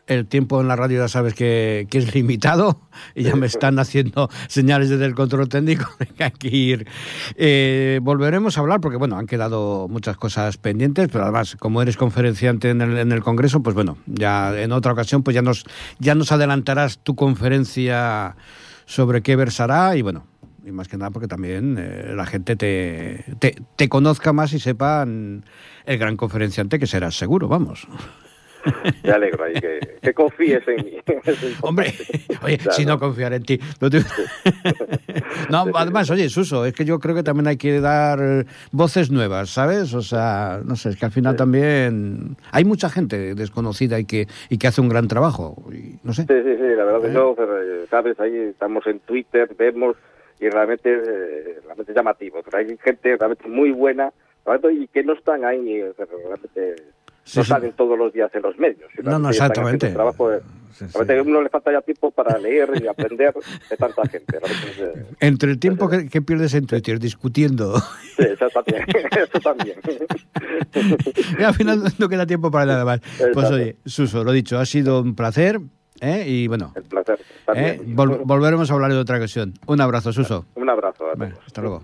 [0.09, 2.81] el tiempo en la radio ya sabes que, es limitado
[3.15, 6.87] y ya me están haciendo señales desde el control técnico que hay que ir.
[7.35, 11.95] Eh, volveremos a hablar porque, bueno, han quedado muchas cosas pendientes, pero además, como eres
[11.95, 15.65] conferenciante en el, en el Congreso, pues bueno, ya en otra ocasión pues ya nos,
[15.99, 18.35] ya nos adelantarás tu conferencia
[18.85, 20.25] sobre qué versará y bueno,
[20.65, 24.59] y más que nada porque también eh, la gente te, te, te conozca más y
[24.59, 25.45] sepan
[25.85, 27.87] el gran conferenciante que serás seguro, vamos.
[29.03, 30.97] Me alegro ahí que, confíes en mí.
[31.61, 31.93] Hombre,
[32.43, 33.59] oye, si no confiar en ti.
[35.49, 39.49] No, además, oye, Suso, es que yo creo que también hay que dar voces nuevas,
[39.49, 39.93] ¿sabes?
[39.93, 44.27] O sea, no sé, es que al final también hay mucha gente desconocida y que,
[44.49, 45.55] y que hace un gran trabajo.
[45.71, 46.23] Y, no sé.
[46.23, 47.13] Sí, sí, sí, la verdad que ¿Eh?
[47.13, 49.95] yo, eh, sabes, ahí estamos en Twitter, vemos
[50.39, 52.41] y realmente, eh, realmente llamativo.
[52.43, 54.11] Pero hay gente realmente muy buena
[54.71, 56.75] y que no están ahí realmente
[57.35, 58.89] no salen todos los días en los medios.
[59.03, 59.91] No, no, exactamente.
[59.91, 63.33] Trabajo a uno le falta ya tiempo para leer y aprender
[63.69, 64.39] de tanta gente.
[65.19, 67.75] Entre el tiempo que, pierdes en Twitter discutiendo.
[68.19, 68.83] Sí, eso también.
[69.17, 69.77] eso también.
[71.39, 72.99] y al final no queda tiempo para nada más.
[73.33, 75.61] Pues oye, Suso, lo dicho, ha sido un placer.
[76.01, 76.25] ¿eh?
[76.27, 77.17] Y bueno, el placer.
[77.55, 77.79] ¿eh?
[77.85, 79.53] volveremos a hablar de otra ocasión.
[79.67, 80.47] Un abrazo, Suso.
[80.55, 81.05] Un abrazo.
[81.45, 81.81] hasta luego.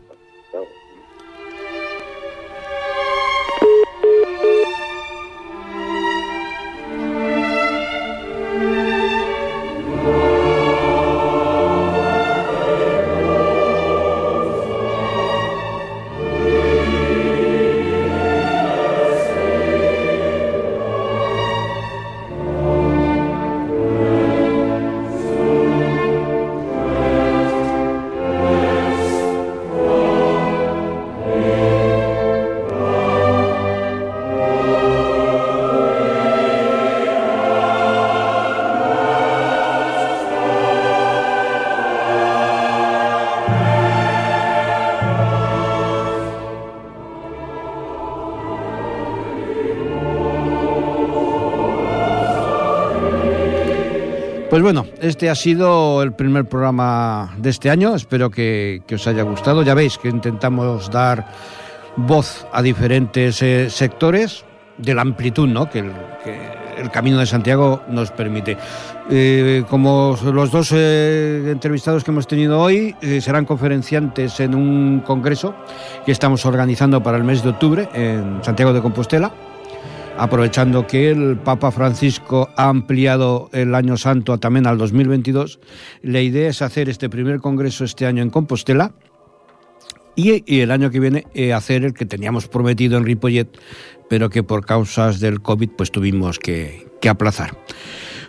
[8.68, 8.95] Pues
[54.66, 57.94] bueno, este ha sido el primer programa de este año.
[57.94, 59.62] Espero que, os haya gustado.
[59.62, 61.28] Ya veis que intentamos dar
[61.96, 64.44] voz a diferentes eh, sectores
[64.80, 65.70] de la amplitud ¿no?
[65.70, 68.58] que, el, Camino de Santiago nos permite.
[69.12, 75.54] Eh, como los dos eh, entrevistados que hemos tenido hoy serán conferenciantes en un congreso
[76.08, 79.32] que estamos organizando para el mes de octubre en Santiago de Compostela
[80.18, 85.60] aprovechando que el Papa Francisco ha ampliado el Año Santo también al 2022,
[86.02, 88.94] la idea es hacer este primer congreso este año en Compostela
[90.16, 93.50] y, el año que viene eh, hacer el que teníamos prometido en Ripollet,
[94.10, 97.58] pero que por causas del COVID pues tuvimos que, que aplazar.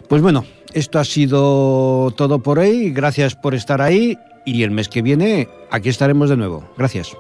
[0.09, 4.89] Pues bueno, esto ha sido todo por hoy, gracias por estar ahí y el mes
[4.89, 6.69] que viene aquí estaremos de nuevo.
[6.77, 7.17] Gracias.